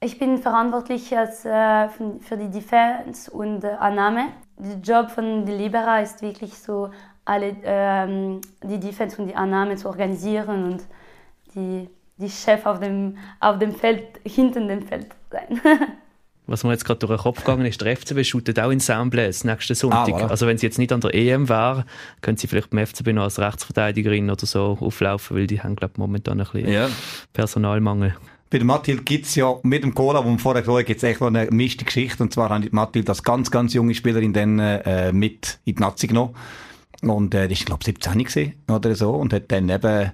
Ich 0.00 0.18
bin 0.18 0.38
verantwortlich 0.38 1.16
als, 1.16 1.44
äh, 1.44 1.88
für 2.20 2.36
die 2.36 2.50
Defense 2.50 3.30
und 3.30 3.64
äh, 3.64 3.70
Annahme. 3.78 4.28
Der 4.56 4.76
Job 4.76 5.10
von 5.10 5.44
der 5.44 5.56
Libera 5.56 6.00
ist 6.00 6.22
wirklich 6.22 6.56
so, 6.58 6.90
alle 7.24 7.54
ähm, 7.62 8.40
die 8.62 8.80
Defense 8.80 9.20
und 9.20 9.28
die 9.28 9.36
Annahme 9.36 9.76
zu 9.76 9.88
organisieren 9.88 10.64
und 10.64 10.84
die, 11.54 11.90
die 12.16 12.30
Chef 12.30 12.64
auf 12.64 12.80
dem, 12.80 13.18
auf 13.40 13.58
dem 13.58 13.72
Feld, 13.72 14.20
hinter 14.24 14.60
dem 14.60 14.82
Feld 14.82 15.08
sein. 15.30 15.60
was 16.48 16.64
mir 16.64 16.72
jetzt 16.72 16.84
gerade 16.84 16.98
durch 16.98 17.12
den 17.12 17.22
Kopf 17.22 17.38
gegangen 17.40 17.66
ist, 17.66 17.80
der 17.80 17.96
FCB 17.96 18.24
shootet 18.24 18.58
auch 18.58 18.70
in 18.70 18.80
Saint-Blaise 18.80 19.46
nächsten 19.46 19.74
Sonntag. 19.74 20.08
Ah, 20.08 20.18
voilà. 20.18 20.28
Also 20.28 20.46
wenn 20.46 20.58
sie 20.58 20.66
jetzt 20.66 20.78
nicht 20.78 20.92
an 20.92 21.00
der 21.00 21.14
EM 21.14 21.48
wäre, 21.48 21.84
können 22.22 22.38
sie 22.38 22.46
vielleicht 22.46 22.70
beim 22.70 22.84
FCB 22.84 23.08
noch 23.08 23.24
als 23.24 23.38
Rechtsverteidigerin 23.38 24.30
oder 24.30 24.46
so 24.46 24.78
auflaufen, 24.80 25.36
weil 25.36 25.46
die 25.46 25.60
haben, 25.60 25.76
glaube 25.76 25.92
ich, 25.94 25.98
momentan 25.98 26.40
ein 26.40 26.46
bisschen 26.50 26.72
ja. 26.72 26.88
Personalmangel. 27.34 28.16
Bei 28.50 28.56
der 28.56 28.66
Mathilde 28.66 29.02
gibt's 29.02 29.34
ja 29.34 29.56
mit 29.62 29.84
dem 29.84 29.94
Cola, 29.94 30.24
wo 30.24 30.30
wir 30.30 30.38
vorher 30.38 30.62
gesehen 30.62 30.76
haben, 30.76 30.84
gibt's 30.86 31.02
echt 31.02 31.20
noch 31.20 31.26
eine 31.26 31.50
mischte 31.50 31.84
Geschichte. 31.84 32.22
Und 32.22 32.32
zwar 32.32 32.48
haben 32.48 32.62
die 32.62 32.70
Mathilde 32.70 33.10
als 33.10 33.22
ganz, 33.22 33.50
ganz 33.50 33.74
junge 33.74 33.94
Spielerin 33.94 34.32
dann 34.32 34.58
äh, 34.58 35.12
mit 35.12 35.58
in 35.66 35.74
die 35.74 35.82
Nazi 35.82 36.06
genommen. 36.06 36.34
Und 37.02 37.34
äh, 37.34 37.46
die 37.46 37.52
ist, 37.52 37.66
glaube 37.66 37.80
ich, 37.82 37.86
17 37.86 38.24
gewesen, 38.24 38.54
oder 38.68 38.94
so. 38.94 39.10
Und 39.10 39.34
hat 39.34 39.52
dann 39.52 39.68
eben, 39.68 40.12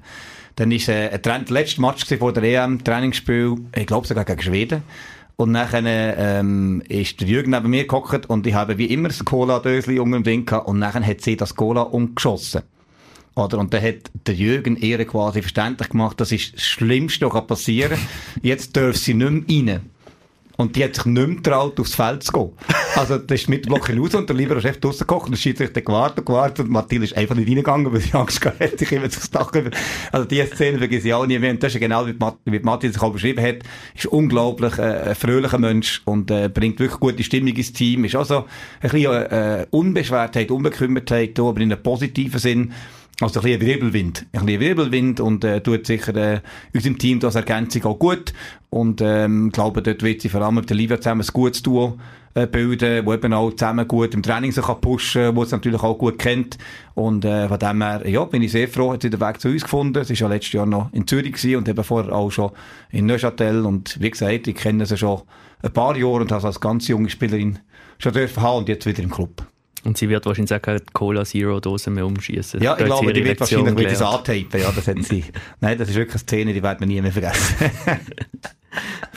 dann 0.56 0.72
ist 0.72 0.88
äh, 0.88 1.10
ein 1.10 1.22
Trend, 1.22 1.50
letztes 1.50 1.78
Match 1.78 2.04
vor 2.18 2.32
der 2.32 2.42
EM, 2.42 2.82
Trainingsspiel, 2.82 3.56
ich 3.74 3.86
glaube 3.86 4.08
sogar 4.08 4.24
gegen 4.24 4.42
Schweden. 4.42 4.82
Und 5.36 5.50
nachher 5.50 5.82
ähm, 5.84 6.82
ist 6.88 7.20
der 7.20 7.26
Jürgen 7.26 7.50
neben 7.50 7.70
mir 7.70 7.86
gehockt 7.86 8.26
und 8.26 8.46
ich 8.46 8.54
habe 8.54 8.78
wie 8.78 8.86
immer 8.86 9.08
das 9.08 9.24
Cola-Döschen 9.24 9.98
unter 9.98 10.18
dem 10.18 10.22
Ding 10.22 10.46
gehabt 10.46 10.68
und 10.68 10.78
nachher 10.78 11.04
hat 11.04 11.22
sie 11.22 11.36
das 11.36 11.56
Cola 11.56 11.82
umgeschossen. 11.82 12.62
Oder? 13.34 13.58
Und 13.58 13.74
dann 13.74 13.82
hat 13.82 14.10
der 14.26 14.34
Jürgen 14.34 14.76
ihr 14.76 15.04
quasi 15.04 15.42
verständlich 15.42 15.88
gemacht, 15.88 16.20
das 16.20 16.30
ist 16.30 16.54
das 16.54 16.62
Schlimmste, 16.62 17.32
was 17.32 17.46
passieren 17.46 17.98
kann. 17.98 18.42
Jetzt 18.42 18.76
darf 18.76 18.96
sie 18.96 19.14
nicht 19.14 19.48
mehr 19.48 19.74
rein. 19.74 19.90
Und 20.56 20.76
die 20.76 20.84
hat 20.84 20.94
sich 20.94 21.04
nicht 21.06 21.26
mehr 21.26 21.36
getraut, 21.36 21.80
aufs 21.80 21.94
Feld 21.94 22.22
zu 22.22 22.32
gehen. 22.32 22.50
Also, 22.94 23.18
das 23.18 23.42
ist 23.42 23.48
mit 23.48 23.66
Block 23.66 23.90
raus 23.90 24.14
und 24.14 24.28
der 24.28 24.36
Libero 24.36 24.60
Chef 24.60 24.78
draussen 24.78 25.00
gekocht 25.00 25.26
und 25.26 25.32
der 25.32 25.38
Schiedsrichter 25.38 25.80
gewartet 25.80 26.20
und 26.20 26.26
gewartet 26.26 26.66
und 26.66 26.70
Mathilde 26.70 27.06
ist 27.06 27.16
einfach 27.16 27.34
nicht 27.34 27.48
reingegangen, 27.48 27.92
weil 27.92 28.00
sie 28.00 28.12
Angst 28.12 28.40
gehabt 28.40 28.60
hat, 28.60 28.78
sich 28.78 28.92
immer 28.92 29.06
aufs 29.06 29.30
Dach 29.30 29.52
über. 29.52 29.70
Also, 30.12 30.26
diese 30.26 30.46
Szene 30.46 30.78
vergesse 30.78 31.08
ich 31.08 31.14
auch 31.14 31.26
nie 31.26 31.38
mehr. 31.38 31.50
Und 31.50 31.62
das 31.62 31.74
ist 31.74 31.80
genau, 31.80 32.06
wie, 32.06 32.12
Mat 32.12 32.36
wie 32.44 32.60
Mathilde 32.60 32.94
sich 32.94 33.02
auch 33.02 33.12
beschrieben 33.12 33.44
hat. 33.44 33.56
Ist 33.96 34.06
unglaublich, 34.06 34.78
äh, 34.78 35.10
ein 35.10 35.14
fröhlicher 35.16 35.58
Mensch 35.58 36.02
und, 36.04 36.30
äh, 36.30 36.48
bringt 36.48 36.78
wirklich 36.78 37.00
gute 37.00 37.24
Stimmung 37.24 37.54
ins 37.54 37.72
Team. 37.72 38.04
Ist 38.04 38.14
also 38.14 38.44
ein 38.80 38.90
bisschen, 38.90 39.12
äh, 39.12 39.66
Unbeschwertheit, 39.70 40.52
Unbekümmertheit, 40.52 41.38
aber 41.40 41.60
in 41.60 41.72
einem 41.72 41.82
positiven 41.82 42.38
Sinn. 42.38 42.72
Also 43.20 43.40
ein 43.40 43.44
bisschen 43.44 43.60
Wirbelwind. 43.60 44.26
Ein 44.32 44.44
bisschen 44.44 44.60
Wirbelwind 44.60 45.20
und 45.20 45.44
äh, 45.44 45.60
tut 45.60 45.86
sicher 45.86 46.16
äh, 46.16 46.40
unserem 46.72 46.98
Team 46.98 47.20
das 47.20 47.36
Ergänzung 47.36 47.84
auch 47.84 47.98
gut. 47.98 48.32
Und 48.70 49.00
ähm, 49.00 49.50
glaube, 49.52 49.82
dort 49.82 50.02
wird 50.02 50.20
sie 50.20 50.28
vor 50.28 50.42
allem 50.42 50.56
mit 50.56 50.68
der 50.68 50.76
Livia 50.76 51.00
zusammen 51.00 51.20
ein 51.20 51.32
gutes 51.32 51.62
Duo 51.62 51.96
äh, 52.34 52.48
bilden, 52.48 53.06
wo 53.06 53.14
eben 53.14 53.32
auch 53.32 53.52
zusammen 53.52 53.86
gut 53.86 54.14
im 54.14 54.22
Training 54.22 54.50
sich 54.50 54.64
kann 54.64 54.80
pushen 54.80 55.36
wo 55.36 55.44
es 55.44 55.52
natürlich 55.52 55.80
auch 55.80 55.96
gut 55.96 56.18
kennt. 56.18 56.58
Und 56.94 57.24
äh, 57.24 57.46
von 57.46 57.58
dem 57.60 57.82
her, 57.82 58.02
ja, 58.08 58.24
bin 58.24 58.42
ich 58.42 58.50
sehr 58.50 58.66
froh, 58.66 58.92
hat 58.92 59.02
sie 59.02 59.10
den 59.10 59.20
Weg 59.20 59.40
zu 59.40 59.48
uns 59.48 59.62
gefunden. 59.62 60.02
Sie 60.02 60.14
ist 60.14 60.18
ja 60.18 60.26
letztes 60.26 60.52
Jahr 60.52 60.66
noch 60.66 60.92
in 60.92 61.06
Zürich 61.06 61.34
gewesen 61.34 61.56
und 61.56 61.68
eben 61.68 61.84
vorher 61.84 62.12
auch 62.12 62.30
schon 62.30 62.50
in 62.90 63.06
Neuchâtel. 63.06 63.64
Und 63.64 64.00
wie 64.00 64.10
gesagt, 64.10 64.48
ich 64.48 64.56
kenne 64.56 64.86
sie 64.86 64.98
schon 64.98 65.22
ein 65.62 65.72
paar 65.72 65.96
Jahre 65.96 66.22
und 66.22 66.32
habe 66.32 66.40
sie 66.40 66.48
als 66.48 66.60
ganz 66.60 66.88
junge 66.88 67.10
Spielerin 67.10 67.60
schon 67.98 68.12
dürfen 68.12 68.42
haben 68.42 68.58
und 68.58 68.68
jetzt 68.68 68.86
wieder 68.86 69.04
im 69.04 69.10
Club. 69.10 69.46
Und 69.84 69.98
sie 69.98 70.08
wird 70.08 70.24
wahrscheinlich 70.24 70.54
auch 70.54 70.62
keine 70.62 70.80
Cola 70.92 71.24
Zero 71.24 71.60
Dose 71.60 71.90
mehr 71.90 72.06
umschießen. 72.06 72.62
Ja, 72.62 72.76
ich 72.78 72.84
glaube, 72.84 73.12
die 73.12 73.24
wird 73.24 73.38
wahrscheinlich 73.38 73.76
wieder 73.76 73.90
das 73.90 74.02
antapen. 74.02 74.60
Ja, 74.60 74.72
das 74.72 74.88
hat 74.88 75.02
sie. 75.04 75.24
Nein, 75.60 75.76
das 75.78 75.90
ist 75.90 75.94
wirklich 75.94 76.14
eine 76.14 76.20
Szene, 76.20 76.52
die 76.54 76.62
wird 76.62 76.80
man 76.80 76.88
nie 76.88 77.00
mehr 77.00 77.12
vergessen. 77.12 77.70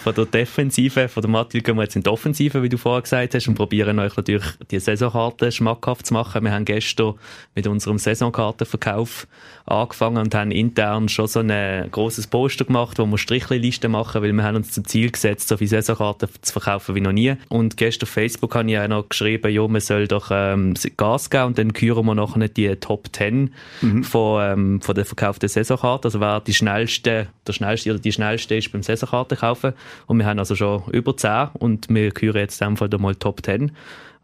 von 0.08 0.16
der 0.16 0.26
Defensive, 0.26 1.10
von 1.10 1.22
der 1.22 1.30
Mathilde 1.30 1.66
gehen 1.66 1.76
wir 1.76 1.84
jetzt 1.84 1.98
in 1.98 2.04
die 2.04 2.10
Offensive, 2.10 2.64
wie 2.64 2.70
du 2.70 2.78
vorher 2.78 3.02
gesagt 3.02 3.36
hast, 3.36 3.46
und 3.50 3.56
probieren 3.56 4.00
euch 4.00 4.16
natürlich 4.16 4.46
die 4.72 4.80
Saisonkarte 4.80 5.52
schmackhaft 5.52 6.06
zu 6.06 6.14
machen. 6.14 6.46
Wir 6.46 6.54
haben 6.54 6.64
gestern 6.64 7.16
mit 7.56 7.68
unserem 7.68 7.98
Saisonkartenverkauf 7.98 9.28
angefangen 9.66 10.18
und 10.20 10.34
haben 10.34 10.52
intern 10.52 11.10
schon 11.10 11.28
so 11.28 11.42
ein 11.42 11.92
grosses 11.92 12.26
Poster 12.26 12.64
gemacht, 12.64 13.00
wo 13.00 13.06
wir 13.06 13.18
Strichlisten 13.18 13.92
machen, 13.92 14.22
weil 14.22 14.32
wir 14.32 14.44
haben 14.44 14.56
uns 14.56 14.72
zum 14.72 14.86
Ziel 14.86 15.12
gesetzt, 15.12 15.50
so 15.50 15.58
viele 15.58 15.72
Saisonkarten 15.72 16.30
zu 16.42 16.54
verkaufen 16.54 16.96
wie 16.96 17.02
noch 17.02 17.12
nie. 17.12 17.36
Und 17.50 17.76
gestern 17.76 18.08
auf 18.08 18.14
Facebook 18.14 18.56
habe 18.56 18.72
ich 18.72 18.80
auch 18.80 18.88
noch 18.88 19.10
geschrieben, 19.10 19.52
ja, 19.52 19.68
man 19.68 19.82
soll 19.82 20.08
doch 20.08 20.30
ähm, 20.32 20.76
Gas 20.96 21.30
geben 21.30 21.48
und 21.48 21.58
dann 21.58 21.74
küren 21.74 22.06
wir 22.06 22.16
nachher 22.16 22.48
die 22.48 22.74
Top 22.78 23.10
10 23.12 23.54
mhm. 23.82 24.04
von, 24.06 24.42
ähm, 24.42 24.82
von 24.82 24.96
der 24.96 25.04
verkauften 25.04 25.50
Saisonkarten. 25.50 26.08
Also 26.08 26.22
wer 26.22 26.40
die 26.40 26.54
schnellste, 26.54 27.28
der 27.46 27.54
schnellste 27.54 27.90
oder 27.90 28.00
die 28.00 28.14
schnellste 28.14 28.56
ist 28.56 28.72
beim 28.72 28.84
Saisonkartenkaufen. 28.84 29.74
Und 30.06 30.20
wir 30.20 30.26
haben 30.26 30.40
also 30.40 30.56
schon 30.56 30.84
über 30.92 31.16
10 31.16 31.50
und 31.54 31.88
wir 31.90 32.12
küren 32.12 32.38
jetzt 32.42 32.62
in 32.62 32.70
dem 32.70 32.78
Fall 32.78 32.90
mal 32.98 33.16
Top 33.16 33.44
10. 33.44 33.72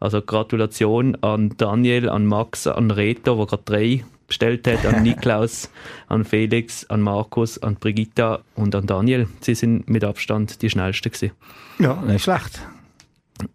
Also 0.00 0.20
Gratulation 0.20 1.16
an 1.22 1.54
Daniel, 1.56 2.08
an 2.08 2.26
Max, 2.26 2.66
an 2.66 2.90
Reto, 2.90 3.38
wo 3.38 3.46
gerade 3.46 3.62
drei 3.64 4.04
bestellt 4.26 4.66
hat, 4.66 4.84
an 4.86 5.02
Niklaus, 5.02 5.70
an 6.08 6.24
Felix, 6.24 6.84
an 6.86 7.00
Markus, 7.00 7.62
an 7.62 7.76
Brigitta 7.76 8.40
und 8.54 8.74
an 8.74 8.86
Daniel. 8.86 9.28
Sie 9.40 9.54
sind 9.54 9.88
mit 9.88 10.04
Abstand 10.04 10.62
die 10.62 10.70
schnellsten 10.70 11.10
gewesen. 11.10 11.32
Ja, 11.78 11.94
nicht 12.02 12.24
schlecht. 12.24 12.60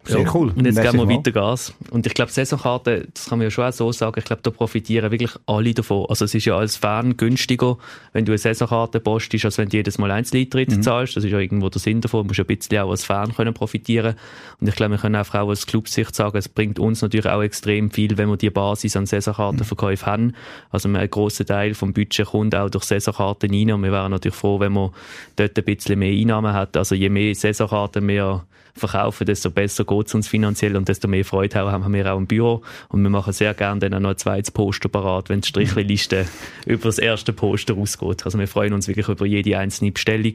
Sehr 0.04 0.20
ja. 0.20 0.34
cool. 0.34 0.52
Und 0.54 0.66
jetzt 0.66 0.80
geben 0.80 0.98
wir 0.98 1.08
weiter 1.08 1.32
Gas. 1.32 1.72
Und 1.90 2.06
ich 2.06 2.12
glaube, 2.12 2.30
Saisonkarte, 2.30 3.08
das 3.14 3.26
kann 3.26 3.38
man 3.38 3.46
ja 3.46 3.50
schon 3.50 3.64
auch 3.64 3.72
so 3.72 3.90
sagen, 3.92 4.18
ich 4.18 4.26
glaube, 4.26 4.42
da 4.42 4.50
profitieren 4.50 5.10
wirklich 5.10 5.32
alle 5.46 5.72
davon. 5.72 6.04
Also 6.08 6.26
es 6.26 6.34
ist 6.34 6.44
ja 6.44 6.56
als 6.56 6.76
Fan 6.76 7.16
günstiger, 7.16 7.78
wenn 8.12 8.26
du 8.26 8.32
eine 8.32 8.38
Saisonkarte 8.38 9.00
postest, 9.00 9.46
als 9.46 9.56
wenn 9.56 9.70
du 9.70 9.78
jedes 9.78 9.96
Mal 9.96 10.10
Einzeleintritt 10.10 10.70
mhm. 10.70 10.82
zahlst. 10.82 11.16
Das 11.16 11.24
ist 11.24 11.30
ja 11.30 11.38
irgendwo 11.38 11.70
der 11.70 11.80
Sinn 11.80 12.02
davon. 12.02 12.24
Du 12.24 12.28
musst 12.28 12.38
ja 12.38 12.44
ein 12.44 12.48
bisschen 12.48 12.78
auch 12.78 12.90
als 12.90 13.04
Fan 13.04 13.34
können 13.34 13.54
profitieren. 13.54 14.16
Und 14.60 14.68
ich 14.68 14.74
glaube, 14.74 14.92
wir 14.92 14.98
können 14.98 15.14
einfach 15.14 15.40
auch 15.40 15.48
als 15.48 15.66
Clubsicht 15.66 16.14
sagen, 16.14 16.36
es 16.36 16.48
bringt 16.48 16.78
uns 16.78 17.00
natürlich 17.00 17.28
auch 17.28 17.42
extrem 17.42 17.90
viel, 17.90 18.18
wenn 18.18 18.28
wir 18.28 18.36
die 18.36 18.50
Basis 18.50 18.96
an 18.96 19.06
Saisonkartenverkäufen 19.06 20.06
mhm. 20.06 20.12
haben. 20.12 20.34
Also 20.70 20.90
ein 20.90 21.10
grosser 21.10 21.46
Teil 21.46 21.72
vom 21.72 21.94
Budget 21.94 22.26
kommt 22.26 22.54
auch 22.54 22.68
durch 22.68 22.84
Saisonkarten 22.84 23.50
rein. 23.50 23.72
Und 23.72 23.82
wir 23.82 23.92
wären 23.92 24.10
natürlich 24.10 24.36
froh, 24.36 24.60
wenn 24.60 24.72
man 24.72 24.90
dort 25.36 25.56
ein 25.56 25.64
bisschen 25.64 25.98
mehr 25.98 26.12
Einnahmen 26.12 26.52
hat. 26.52 26.76
Also 26.76 26.94
je 26.94 27.08
mehr 27.08 27.34
Saisonkarten 27.34 28.06
wir 28.06 28.44
verkaufen, 28.74 29.26
desto 29.26 29.50
besser 29.50 29.84
geht 29.84 30.06
es 30.06 30.14
uns 30.14 30.28
finanziell 30.28 30.76
und 30.76 30.88
desto 30.88 31.08
mehr 31.08 31.24
Freude 31.24 31.58
haben 31.58 31.92
wir 31.92 32.12
auch 32.12 32.18
im 32.18 32.26
Büro. 32.26 32.62
Und 32.88 33.02
wir 33.02 33.10
machen 33.10 33.32
sehr 33.32 33.54
gerne 33.54 33.80
dann 33.80 33.94
auch 33.94 34.00
noch 34.00 34.10
ein 34.10 34.16
zweites 34.16 34.50
Poster 34.50 34.88
parat, 34.88 35.28
wenn 35.28 35.40
die 35.40 35.48
Strichliste 35.48 36.26
über 36.66 36.84
das 36.84 36.98
erste 36.98 37.32
Poster 37.32 37.74
rausgeht. 37.74 38.24
Also 38.24 38.38
wir 38.38 38.48
freuen 38.48 38.72
uns 38.72 38.88
wirklich 38.88 39.08
über 39.08 39.26
jede 39.26 39.58
einzelne 39.58 39.92
Bestellung. 39.92 40.34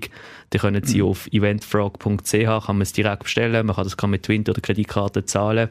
Die 0.53 0.57
können 0.57 0.83
Sie 0.83 1.01
mhm. 1.01 1.07
auf 1.07 1.27
eventfrog.ch, 1.31 2.31
kann 2.31 2.61
man 2.67 2.81
es 2.81 2.93
direkt 2.93 3.23
bestellen, 3.23 3.65
man 3.65 3.75
kann 3.75 3.83
das 3.83 3.95
mit 4.07 4.23
Twint 4.23 4.49
oder 4.49 4.61
Kreditkarte 4.61 5.25
zahlen 5.25 5.69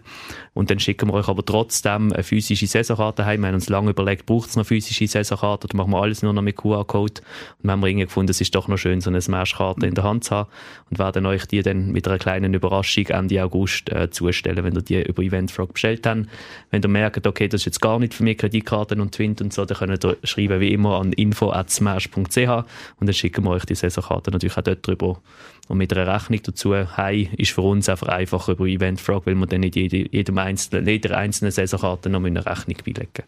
und 0.53 0.71
dann 0.71 0.79
schicken 0.79 1.09
wir 1.09 1.15
euch 1.15 1.29
aber 1.29 1.45
trotzdem 1.45 2.13
eine 2.13 2.23
physische 2.23 2.67
Saisonkarte 2.67 3.25
heim. 3.25 3.41
Wir 3.41 3.49
haben 3.49 3.55
uns 3.55 3.69
lange 3.69 3.91
überlegt, 3.91 4.27
braucht 4.27 4.51
es 4.51 4.57
noch 4.57 4.67
physische 4.67 5.07
Saisonkarte 5.07 5.67
oder 5.67 5.77
machen 5.77 5.93
wir 5.93 6.03
alles 6.03 6.23
nur 6.23 6.33
noch 6.33 6.43
mit 6.43 6.57
QR-Code 6.57 7.23
und 7.59 7.65
wir 7.65 7.73
haben 7.73 7.85
irgendwie 7.85 8.05
gefunden, 8.05 8.31
es 8.31 8.41
ist 8.41 8.55
doch 8.55 8.69
noch 8.69 8.77
schön, 8.77 9.01
so 9.01 9.11
eine 9.11 9.21
Smash-Karte 9.21 9.87
in 9.87 9.95
der 9.95 10.05
Hand 10.05 10.25
zu 10.25 10.35
haben 10.35 10.51
und 10.91 10.99
werden 10.99 11.27
euch 11.27 11.47
die 11.47 11.63
dann 11.63 11.93
mit 11.93 12.07
einer 12.09 12.19
kleinen 12.19 12.53
Überraschung 12.57 13.07
Ende 13.07 13.43
August 13.43 13.91
äh, 13.91 14.11
zustellen, 14.11 14.65
wenn 14.65 14.75
ihr 14.75 14.83
die 14.83 15.03
über 15.03 15.23
Eventfrog 15.23 15.75
bestellt 15.75 16.07
habt. 16.07 16.27
Wenn 16.71 16.83
ihr 16.83 16.89
merkt, 16.89 17.27
okay, 17.27 17.49
das 17.49 17.63
ist 17.63 17.67
jetzt 17.67 17.81
gar 17.81 17.99
nicht 17.99 18.15
für 18.15 18.23
mich, 18.23 18.39
Kreditkarten 18.39 19.01
und 19.01 19.15
Twint 19.15 19.41
und 19.41 19.53
so, 19.53 19.65
dann 19.65 19.77
könnt 19.77 20.05
ihr 20.05 20.17
schreiben 20.25 20.61
wie 20.61 20.73
immer 20.73 21.01
an 21.01 21.13
info.smash.ch 21.13 22.17
und 22.17 22.67
dann 23.07 23.15
schicken 23.15 23.45
wir 23.45 23.51
euch 23.51 23.65
die 23.65 23.75
Saisonkarte 23.75 24.31
natürlich 24.31 24.57
auch 24.57 24.63
dort 24.63 24.87
drüber. 24.87 25.21
Und 25.69 25.79
mit 25.79 25.97
einer 25.97 26.13
Rechnung 26.13 26.41
dazu, 26.43 26.75
hey, 26.75 27.31
ist 27.39 27.53
für 27.53 27.63
uns 27.63 27.89
einfach 27.89 28.09
einfacher 28.09 28.53
über 28.53 28.67
Eventfrog, 28.67 29.27
weil 29.27 29.35
wir 29.35 29.47
dann 29.47 29.61
nicht 29.61 29.77
jede, 29.77 30.09
jedem 30.15 30.37
einzelnen, 30.39 30.87
jeder 30.87 31.17
einzelnen 31.17 31.53
Saisonkarte 31.53 32.11
noch 32.11 32.23
eine 32.23 32.45
Rechnung 32.45 32.77
beilegen 32.85 33.25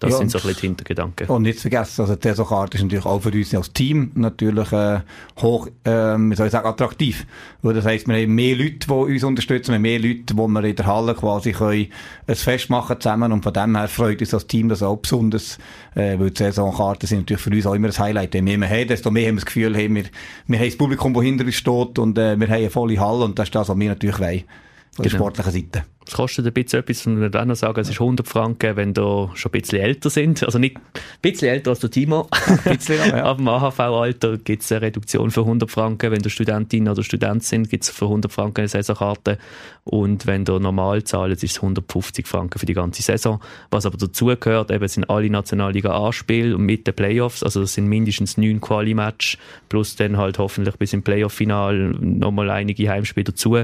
das 0.00 0.12
ja, 0.12 0.18
sind 0.18 0.30
so 0.30 0.38
ein 0.38 0.42
bisschen 0.42 0.60
die 0.60 0.66
Hintergedanken. 0.68 1.26
Und 1.26 1.42
nicht 1.42 1.58
vergessen, 1.58 2.02
also 2.02 2.14
die 2.14 2.28
Saisonkarte 2.28 2.76
ist 2.76 2.84
natürlich 2.84 3.04
auch 3.04 3.20
für 3.20 3.30
uns 3.30 3.54
als 3.54 3.72
Team 3.72 4.12
natürlich 4.14 4.70
äh, 4.72 5.00
hoch, 5.40 5.68
ähm, 5.84 6.30
wie 6.30 6.36
soll 6.36 6.46
ich 6.46 6.52
sagen, 6.52 6.68
attraktiv. 6.68 7.26
Weil 7.62 7.74
das 7.74 7.84
heisst, 7.84 8.06
wir 8.06 8.14
haben 8.14 8.34
mehr 8.34 8.54
Leute, 8.54 8.86
die 8.86 8.92
uns 8.92 9.24
unterstützen, 9.24 9.72
wir 9.72 9.74
haben 9.74 9.82
mehr 9.82 9.98
Leute, 9.98 10.22
die 10.22 10.34
wir 10.34 10.64
in 10.64 10.76
der 10.76 10.86
Halle 10.86 11.14
quasi 11.14 11.52
können 11.52 11.88
ein 12.28 12.34
Fest 12.36 12.70
machen 12.70 13.00
zusammen 13.00 13.32
und 13.32 13.42
von 13.42 13.52
dem 13.52 13.76
her 13.76 13.88
freut 13.88 14.20
uns 14.20 14.32
als 14.32 14.46
Team 14.46 14.68
das 14.68 14.84
auch 14.84 14.96
besonders, 14.96 15.58
äh, 15.96 16.16
weil 16.18 16.30
die 16.30 16.44
Saisonkarten 16.44 17.08
sind 17.08 17.20
natürlich 17.20 17.42
für 17.42 17.50
uns 17.50 17.66
auch 17.66 17.74
immer 17.74 17.88
ein 17.88 17.98
Highlight. 17.98 18.34
Je 18.34 18.42
mehr 18.42 18.58
wir 18.58 18.68
haben, 18.68 18.86
desto 18.86 19.10
mehr 19.10 19.26
haben 19.26 19.34
wir 19.34 19.40
das 19.40 19.46
Gefühl, 19.46 19.74
hey, 19.74 19.92
wir, 19.92 20.04
wir 20.46 20.58
haben 20.58 20.66
das 20.66 20.78
Publikum, 20.78 21.12
das 21.12 21.24
hinter 21.24 21.44
uns 21.44 21.56
steht 21.56 21.72
und 21.84 22.18
äh, 22.18 22.38
wir 22.38 22.46
haben 22.46 22.54
eine 22.54 22.70
volle 22.70 23.00
Halle 23.00 23.24
und 23.24 23.38
das 23.38 23.48
ist 23.48 23.54
das, 23.54 23.68
was 23.68 23.78
wir 23.78 23.88
natürlich 23.88 24.18
wollen, 24.18 24.44
von 24.92 25.02
der 25.02 25.10
genau. 25.12 25.24
sportlichen 25.24 25.52
Seite. 25.52 25.84
Es 26.08 26.14
kostet 26.14 26.46
ein 26.46 26.54
bisschen 26.54 26.80
etwas, 26.80 27.06
und 27.06 27.22
ich 27.22 27.44
noch 27.44 27.54
sagen, 27.54 27.78
es 27.80 27.90
ist 27.90 28.00
100 28.00 28.26
Franken, 28.26 28.76
wenn 28.76 28.94
du 28.94 29.30
schon 29.34 29.52
ein 29.52 29.60
bisschen 29.60 29.78
älter 29.78 30.08
sind. 30.08 30.42
Also 30.42 30.58
nicht 30.58 30.76
ein 30.76 30.82
bisschen 31.20 31.48
älter 31.48 31.70
als 31.70 31.80
der 31.80 31.90
Timo. 31.90 32.26
bisschen, 32.64 32.96
ja. 33.10 33.24
Ab 33.24 33.36
dem 33.36 33.46
AHV-Alter 33.46 34.38
gibt 34.38 34.62
es 34.62 34.72
eine 34.72 34.80
Reduktion 34.80 35.30
für 35.30 35.42
100 35.42 35.70
Franken. 35.70 36.10
Wenn 36.10 36.22
du 36.22 36.30
Studentin 36.30 36.88
oder 36.88 37.02
Student 37.02 37.44
sind, 37.44 37.68
gibt 37.68 37.84
es 37.84 37.90
für 37.90 38.06
100 38.06 38.32
Franken 38.32 38.62
eine 38.62 38.68
Saisonkarte. 38.68 39.36
Und 39.84 40.26
wenn 40.26 40.46
du 40.46 40.58
normal 40.58 41.04
zahlst, 41.04 41.44
ist 41.44 41.50
es 41.52 41.56
150 41.58 42.26
Franken 42.26 42.58
für 42.58 42.66
die 42.66 42.74
ganze 42.74 43.02
Saison. 43.02 43.40
Was 43.70 43.84
aber 43.84 43.98
dazu 43.98 44.26
gehört, 44.26 44.70
eben 44.70 44.88
sind 44.88 45.10
alle 45.10 45.28
Nationalliga 45.28 45.90
A-Spiele 45.90 46.56
mit 46.56 46.86
den 46.86 46.94
Playoffs. 46.94 47.42
Also 47.42 47.60
das 47.60 47.74
sind 47.74 47.86
mindestens 47.86 48.38
neun 48.38 48.62
Quali-Match 48.62 49.36
plus 49.68 49.96
dann 49.96 50.16
halt 50.16 50.38
hoffentlich 50.38 50.76
bis 50.76 50.94
im 50.94 51.02
Playoff-Final 51.02 51.96
nochmal 52.00 52.48
einige 52.48 52.88
Heimspiele 52.88 53.24
dazu. 53.24 53.58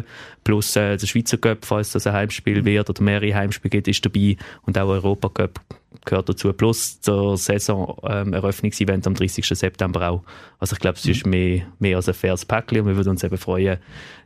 Plus 0.45 0.77
äh, 0.77 0.99
der 0.99 1.07
Schweizer 1.07 1.39
Cup, 1.39 1.65
falls 1.65 1.93
das 1.93 2.07
ein 2.07 2.13
Heimspiel 2.13 2.34
Heimspiel 2.35 2.65
wird 2.65 2.91
oder 2.91 3.03
mehrere 3.03 3.35
Heimspiele 3.35 3.71
gibt, 3.71 3.89
ist 3.89 4.05
dabei 4.05 4.37
und 4.67 4.79
auch 4.79 4.89
Europacup 4.89 5.61
gehört 6.05 6.29
dazu. 6.29 6.53
Plus 6.53 7.01
der 7.01 7.37
Saison-Eröffnungsevent 7.37 9.07
ähm, 9.07 9.11
am 9.13 9.15
30. 9.15 9.47
September 9.47 10.11
auch. 10.11 10.23
Also 10.59 10.75
ich 10.75 10.81
glaube, 10.81 10.99
es 10.99 11.07
ist 11.07 11.25
mhm. 11.25 11.31
mehr, 11.31 11.63
mehr 11.79 11.97
als 11.97 12.09
ein 12.09 12.15
faires 12.15 12.45
Päckchen 12.45 12.81
und 12.81 12.89
wir 12.89 12.97
würden 12.97 13.11
uns 13.11 13.23
eben 13.23 13.39
freuen. 13.39 13.79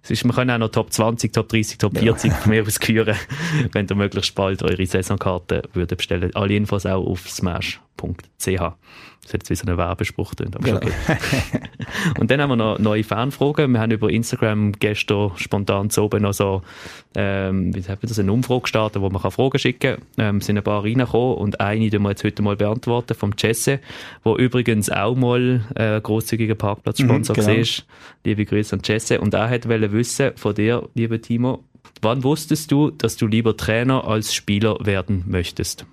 Es 0.02 0.10
ist, 0.10 0.24
wir 0.24 0.32
können 0.32 0.50
auch 0.50 0.58
noch 0.58 0.70
Top 0.70 0.92
20, 0.92 1.32
Top 1.32 1.48
30, 1.48 1.78
Top 1.78 1.96
40 1.96 2.32
ja. 2.32 2.38
mehr 2.46 2.62
ausküren, 2.62 3.16
wenn 3.72 3.86
ihr 3.86 3.96
möglichst 3.96 4.34
bald 4.34 4.62
eure 4.62 4.86
Saisonkarte 4.86 5.62
würdet 5.72 5.98
bestellen. 5.98 6.34
Alle 6.34 6.54
Infos 6.54 6.86
auch 6.86 7.04
auf 7.04 7.28
smash.ch. 7.98 8.76
Das 9.22 9.34
hat 9.34 9.42
jetzt 9.42 9.50
wie 9.50 9.54
so 9.56 9.66
ein 9.66 9.76
Werbespruch 9.76 10.34
drin, 10.34 10.52
aber 10.54 10.64
genau. 10.64 10.78
okay. 10.78 11.18
Und 12.18 12.30
dann 12.30 12.40
haben 12.40 12.48
wir 12.48 12.56
noch 12.56 12.78
neue 12.78 13.04
Fanfragen. 13.04 13.72
Wir 13.72 13.80
haben 13.80 13.90
über 13.90 14.08
Instagram 14.08 14.72
gestern 14.72 15.32
spontan 15.36 15.90
zu 15.90 16.04
oben 16.04 16.22
noch 16.22 16.32
so, 16.32 16.62
ähm, 17.14 17.74
wie 17.74 17.82
das, 17.82 18.18
eine 18.18 18.32
Umfrage 18.32 18.62
gestartet, 18.62 19.02
wo 19.02 19.10
man 19.10 19.20
kann 19.20 19.30
Fragen 19.30 19.58
schicken 19.58 19.96
kann. 20.16 20.36
Ähm, 20.36 20.40
sind 20.40 20.56
ein 20.56 20.64
paar 20.64 20.82
reingekommen 20.82 21.36
und 21.36 21.60
eine, 21.60 21.90
die 21.90 21.98
wir 21.98 22.08
jetzt 22.08 22.24
heute 22.24 22.42
mal 22.42 22.56
beantworten, 22.56 23.14
vom 23.14 23.34
Jesse, 23.36 23.80
wo 24.24 24.34
übrigens 24.36 24.88
auch 24.88 25.14
mal 25.14 25.60
äh, 25.74 26.00
großzügiger 26.00 26.54
Parkplatzsponsor 26.54 27.36
mhm, 27.36 27.40
genau. 27.40 27.58
war. 27.58 27.84
Liebe 28.24 28.46
Grüße 28.46 28.76
an 28.76 28.82
Jesse. 28.82 29.20
Und 29.20 29.34
er 29.34 29.50
hat 29.50 29.68
wissen 29.68 30.30
von 30.36 30.54
dir, 30.54 30.88
lieber 30.94 31.20
Timo, 31.20 31.64
wann 32.00 32.24
wusstest 32.24 32.72
du, 32.72 32.90
dass 32.90 33.18
du 33.18 33.26
lieber 33.26 33.58
Trainer 33.58 34.06
als 34.06 34.32
Spieler 34.32 34.78
werden 34.86 35.24
möchtest? 35.26 35.84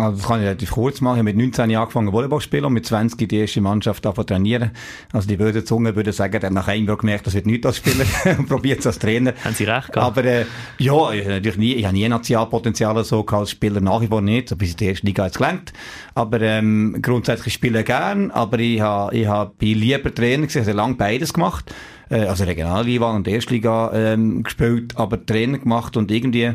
Also 0.00 0.16
das 0.16 0.28
kann 0.28 0.38
ich 0.38 0.46
relativ 0.46 0.70
kurz 0.70 1.00
machen. 1.00 1.16
Ich 1.16 1.18
habe 1.18 1.34
mit 1.34 1.36
19 1.36 1.70
Jahren 1.70 1.82
angefangen 1.82 2.12
Volleyball 2.12 2.38
zu 2.38 2.44
spielen 2.44 2.66
und 2.66 2.72
mit 2.72 2.86
20 2.86 3.28
die 3.28 3.36
erste 3.36 3.60
Mannschaft 3.60 4.06
angefangen 4.06 4.28
trainieren. 4.28 4.70
Also 5.12 5.26
die 5.26 5.36
böse 5.36 5.64
Zunge 5.64 5.96
würde 5.96 6.12
sagen, 6.12 6.38
der 6.38 6.50
nach 6.50 6.68
einem 6.68 6.86
Jahr 6.86 6.96
gemerkt, 6.96 7.26
das 7.26 7.34
wird 7.34 7.46
nicht 7.46 7.66
als 7.66 7.78
Spieler 7.78 8.04
und 8.38 8.48
probiert 8.48 8.78
es 8.78 8.86
als 8.86 9.00
Trainer. 9.00 9.34
Haben 9.42 9.56
Sie 9.56 9.64
recht 9.64 9.92
gehabt? 9.92 10.18
Aber 10.18 10.24
äh, 10.24 10.44
ja, 10.78 11.10
ich, 11.10 11.26
natürlich 11.26 11.58
nie, 11.58 11.72
ich 11.72 11.84
habe 11.84 11.96
nie 11.96 12.08
Nationalpotenzial 12.08 13.02
so 13.02 13.24
gehabt, 13.24 13.40
als 13.40 13.50
Spieler 13.50 13.80
nach 13.80 14.00
wie 14.00 14.06
vor 14.06 14.20
nicht, 14.20 14.50
so 14.50 14.54
bis 14.54 14.70
in 14.70 14.76
die 14.76 14.86
erste 14.86 15.04
Liga 15.04 15.24
jetzt 15.24 15.38
gelangt. 15.38 15.72
Aber 16.14 16.40
ähm, 16.42 16.98
grundsätzlich 17.02 17.54
spiele 17.54 17.80
ich 17.80 17.86
gern, 17.86 18.30
aber 18.30 18.60
ich, 18.60 18.80
habe, 18.80 19.16
ich 19.16 19.26
hab, 19.26 19.58
bin 19.58 19.80
lieber 19.80 20.14
Trainer 20.14 20.46
gewesen, 20.46 20.60
also 20.60 20.72
lange 20.74 20.94
beides 20.94 21.32
gemacht. 21.32 21.74
Äh, 22.08 22.26
also 22.26 22.44
Regionalliga 22.44 23.10
und 23.10 23.26
Erstliga 23.26 23.90
ähm, 23.92 24.44
gespielt, 24.44 24.96
aber 24.96 25.26
Trainer 25.26 25.58
gemacht 25.58 25.96
und 25.96 26.12
irgendwie 26.12 26.54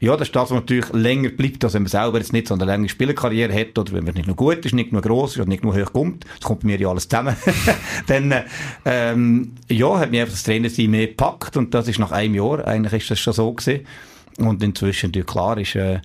ja, 0.00 0.16
das 0.16 0.28
ist 0.28 0.36
das, 0.36 0.50
was 0.50 0.52
natürlich 0.52 0.90
länger 0.92 1.28
bleibt, 1.28 1.62
als 1.62 1.74
wenn 1.74 1.82
man 1.82 1.90
selber 1.90 2.18
jetzt 2.18 2.32
nicht 2.32 2.48
so 2.48 2.54
eine 2.54 2.64
lange 2.64 2.88
Spielerkarriere 2.88 3.54
hat 3.54 3.78
oder 3.78 3.92
wenn 3.92 4.04
man 4.04 4.14
nicht 4.14 4.26
nur 4.26 4.34
gut 4.34 4.64
ist, 4.64 4.74
nicht 4.74 4.92
nur 4.92 5.02
gross 5.02 5.32
ist 5.32 5.40
oder 5.40 5.48
nicht 5.48 5.62
nur 5.62 5.74
hoch 5.74 5.92
kommt. 5.92 6.24
Das 6.38 6.46
kommt 6.46 6.60
bei 6.60 6.68
mir 6.68 6.80
ja 6.80 6.88
alles 6.88 7.06
zusammen. 7.06 7.36
Dann, 8.06 8.34
ähm, 8.86 9.52
ja, 9.68 9.98
hat 9.98 10.10
mich 10.10 10.20
einfach 10.20 10.32
das 10.32 10.42
Trainerteam 10.42 10.90
mehr 10.90 11.06
gepackt 11.06 11.58
und 11.58 11.74
das 11.74 11.86
ist 11.86 11.98
nach 11.98 12.12
einem 12.12 12.34
Jahr, 12.34 12.66
eigentlich 12.66 13.02
ist 13.02 13.10
das 13.10 13.20
schon 13.20 13.34
so 13.34 13.52
gewesen. 13.52 13.86
Und 14.38 14.62
inzwischen 14.62 15.08
natürlich 15.08 15.28
klar 15.28 15.58
ist, 15.58 15.74
äh, 15.76 16.00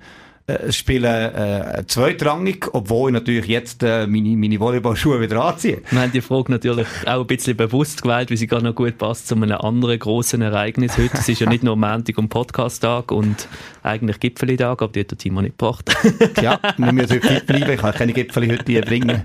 äh, 0.47 0.71
spielen 0.71 1.05
äh, 1.05 1.83
zweitrangig, 1.87 2.67
obwohl 2.71 3.09
ich 3.09 3.13
natürlich 3.15 3.47
jetzt 3.47 3.81
äh, 3.81 4.05
meine, 4.05 4.29
meine 4.37 4.59
Volleyballschuhe 4.59 5.19
wieder 5.19 5.43
anziehe. 5.43 5.81
Wir 5.89 6.01
haben 6.01 6.11
die 6.11 6.21
Frage 6.21 6.51
natürlich 6.51 6.85
auch 7.07 7.21
ein 7.21 7.25
bisschen 7.25 7.57
bewusst 7.57 8.03
gewählt, 8.03 8.29
weil 8.29 8.37
sie 8.37 8.45
gerade 8.45 8.63
noch 8.63 8.75
gut 8.75 8.99
passt 8.99 9.27
zu 9.27 9.33
einem 9.33 9.53
anderen 9.53 9.97
grossen 9.97 10.43
Ereignis 10.43 10.99
heute. 10.99 11.17
Es 11.17 11.27
ist 11.27 11.41
ja 11.41 11.49
nicht 11.49 11.63
nur 11.63 11.75
Montag 11.75 12.19
und 12.19 12.29
Podcast-Tag 12.29 13.11
und 13.11 13.47
eigentlich 13.81 14.19
Gipfeli-Tag, 14.19 14.83
aber 14.83 14.91
die 14.91 14.99
hat 14.99 15.09
der 15.09 15.17
Timo 15.17 15.41
nicht 15.41 15.57
gebracht. 15.57 15.91
ja, 16.41 16.59
wir 16.77 16.91
müssen 16.91 17.15
heute 17.15 17.27
fit 17.27 17.47
bleiben, 17.47 17.71
ich 17.71 17.79
kann 17.79 17.93
keine 17.95 18.13
Gipfeli 18.13 18.49
heute 18.49 18.81
bringen. 18.81 19.23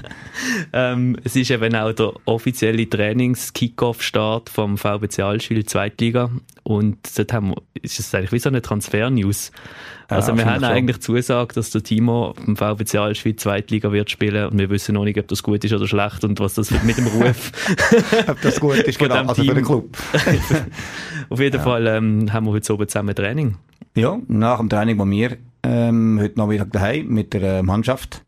ähm, 0.73 1.19
es 1.23 1.37
ist 1.37 1.51
eben 1.51 1.77
auch 1.77 1.93
der 1.93 2.15
offizielle 2.25 2.89
Trainings-Kickoff-Start 2.89 4.49
vom 4.49 4.79
VB 4.79 5.11
Zaalschwil 5.11 5.67
Zweitliga 5.67 6.31
und 6.71 6.99
dort 7.19 7.33
haben 7.33 7.49
wir, 7.51 7.63
ist 7.83 7.99
es 7.99 8.15
eigentlich 8.15 8.31
wie 8.31 8.39
so 8.39 8.49
eine 8.49 8.63
Transfer-News. 8.63 9.51
Also 10.07 10.31
ja, 10.31 10.39
wir 10.39 10.47
haben 10.47 10.63
eigentlich 10.63 11.01
zusagt, 11.01 11.57
dass 11.57 11.71
der 11.71 11.83
Timo 11.83 12.33
vom 12.37 12.57
VB 12.57 12.89
Schweiz 13.17 13.43
Zweitliga 13.43 13.91
wird 13.91 14.09
spielen 14.09 14.51
und 14.51 14.57
wir 14.57 14.71
wissen 14.71 14.95
noch 14.95 15.05
nicht, 15.05 15.19
ob 15.19 15.27
das 15.27 15.43
gut 15.43 15.65
ist 15.65 15.73
oder 15.73 15.89
schlecht 15.89 16.23
und 16.23 16.39
was 16.39 16.55
das 16.55 16.71
mit 16.71 16.97
dem 16.97 17.09
Ruf... 17.09 17.51
ob 18.29 18.41
das 18.41 18.61
gut 18.61 18.77
ist, 18.77 19.01
genau, 19.01 19.17
also 19.17 19.43
für 19.43 19.53
den 19.53 19.65
Club. 19.65 19.97
Auf 21.29 21.41
jeden 21.41 21.57
ja. 21.57 21.63
Fall 21.63 21.89
ähm, 21.89 22.33
haben 22.33 22.47
wir 22.47 22.53
heute 22.53 22.73
oben 22.73 22.87
zusammen 22.87 23.17
Training. 23.17 23.57
Ja, 23.97 24.21
nach 24.29 24.59
dem 24.59 24.69
Training 24.69 24.97
bei 24.97 25.05
mir 25.05 25.39
ähm, 25.65 26.21
heute 26.21 26.39
Nachmittag 26.39 26.71
daheim 26.71 27.09
mit 27.09 27.33
der 27.33 27.43
äh, 27.43 27.63
Mannschaft. 27.65 28.23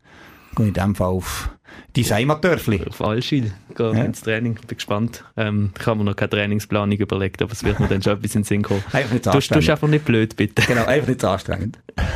Gehe 0.57 0.67
in 0.67 0.73
dem 0.73 0.95
Fall 0.95 1.07
auf 1.07 1.49
die 1.95 2.03
Seimatörfli. 2.03 2.81
Auf 2.87 3.01
Allschild 3.01 3.51
gehen 3.75 3.97
ja. 3.97 4.03
ins 4.03 4.21
Training. 4.21 4.55
Bin 4.67 4.77
gespannt. 4.77 5.23
Ähm, 5.37 5.71
ich 5.79 5.85
habe 5.85 5.99
mir 5.99 6.05
noch 6.05 6.15
keine 6.15 6.29
Trainingsplanung 6.29 6.97
überlegt, 6.97 7.41
aber 7.41 7.51
es 7.51 7.63
wird 7.63 7.79
mir 7.79 7.87
dann 7.87 8.01
schon 8.01 8.13
etwas 8.17 8.35
in 8.35 8.41
den 8.41 8.45
Sinn 8.45 8.61
kommen. 8.63 8.83
Einfach 8.91 9.11
nicht 9.11 9.25
du, 9.25 9.31
du 9.31 9.37
bist 9.37 9.69
einfach 9.69 9.87
nicht 9.87 10.05
blöd, 10.05 10.35
bitte. 10.35 10.61
Genau, 10.67 10.85
einfach 10.85 11.07
nicht 11.07 11.23
anstrengend. 11.23 11.79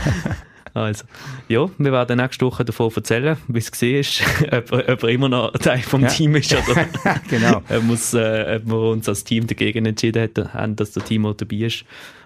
Also, 0.74 1.06
ja, 1.48 1.68
wir 1.80 1.92
werden 1.92 2.18
nächste 2.18 2.46
Woche 2.46 2.64
davon 2.64 2.92
erzählen, 2.96 3.38
wie 3.48 3.58
es 3.58 3.72
war, 3.72 4.60
ob, 4.60 4.72
ob 4.72 5.04
er 5.04 5.10
immer 5.10 5.28
noch 5.28 5.52
Teil 5.54 5.80
vom 5.80 6.02
ja. 6.02 6.08
Team 6.08 6.36
ist 6.36 6.54
oder 6.54 6.86
genau. 7.28 7.64
ob, 7.68 7.84
muss, 7.84 8.14
äh, 8.14 8.60
ob 8.60 8.68
wir 8.70 8.82
uns 8.92 9.10
als 9.10 9.24
Team 9.24 9.48
dagegen 9.48 9.88
entschieden 9.88 10.30
haben, 10.54 10.76
dass 10.76 10.92
der 10.92 11.04
Timo 11.04 11.34
dabei 11.34 11.56
ist. 11.56 11.84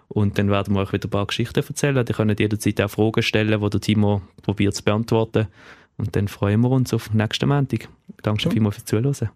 Und 0.09 0.37
dann 0.37 0.49
werden 0.49 0.73
wir 0.73 0.81
euch 0.81 0.91
wieder 0.91 1.07
ein 1.07 1.11
paar 1.11 1.27
Geschichten 1.27 1.63
erzählen. 1.65 2.05
Die 2.05 2.11
können 2.11 2.35
jederzeit 2.37 2.81
auch 2.81 2.89
Fragen 2.89 3.23
stellen, 3.23 3.61
die 3.61 3.69
der 3.69 3.79
Timo 3.79 4.21
probiert 4.41 4.75
zu 4.75 4.83
beantworten. 4.83 5.47
Und 6.01 6.15
dann 6.15 6.27
freuen 6.27 6.61
wir 6.61 6.71
uns 6.71 6.95
auf 6.95 7.13
nächsten 7.13 7.47
Montag. 7.47 7.87
Danke 8.23 8.41
schon 8.41 8.51
vielmals 8.51 8.77
fürs 8.77 8.85
Zuhören. 8.85 9.29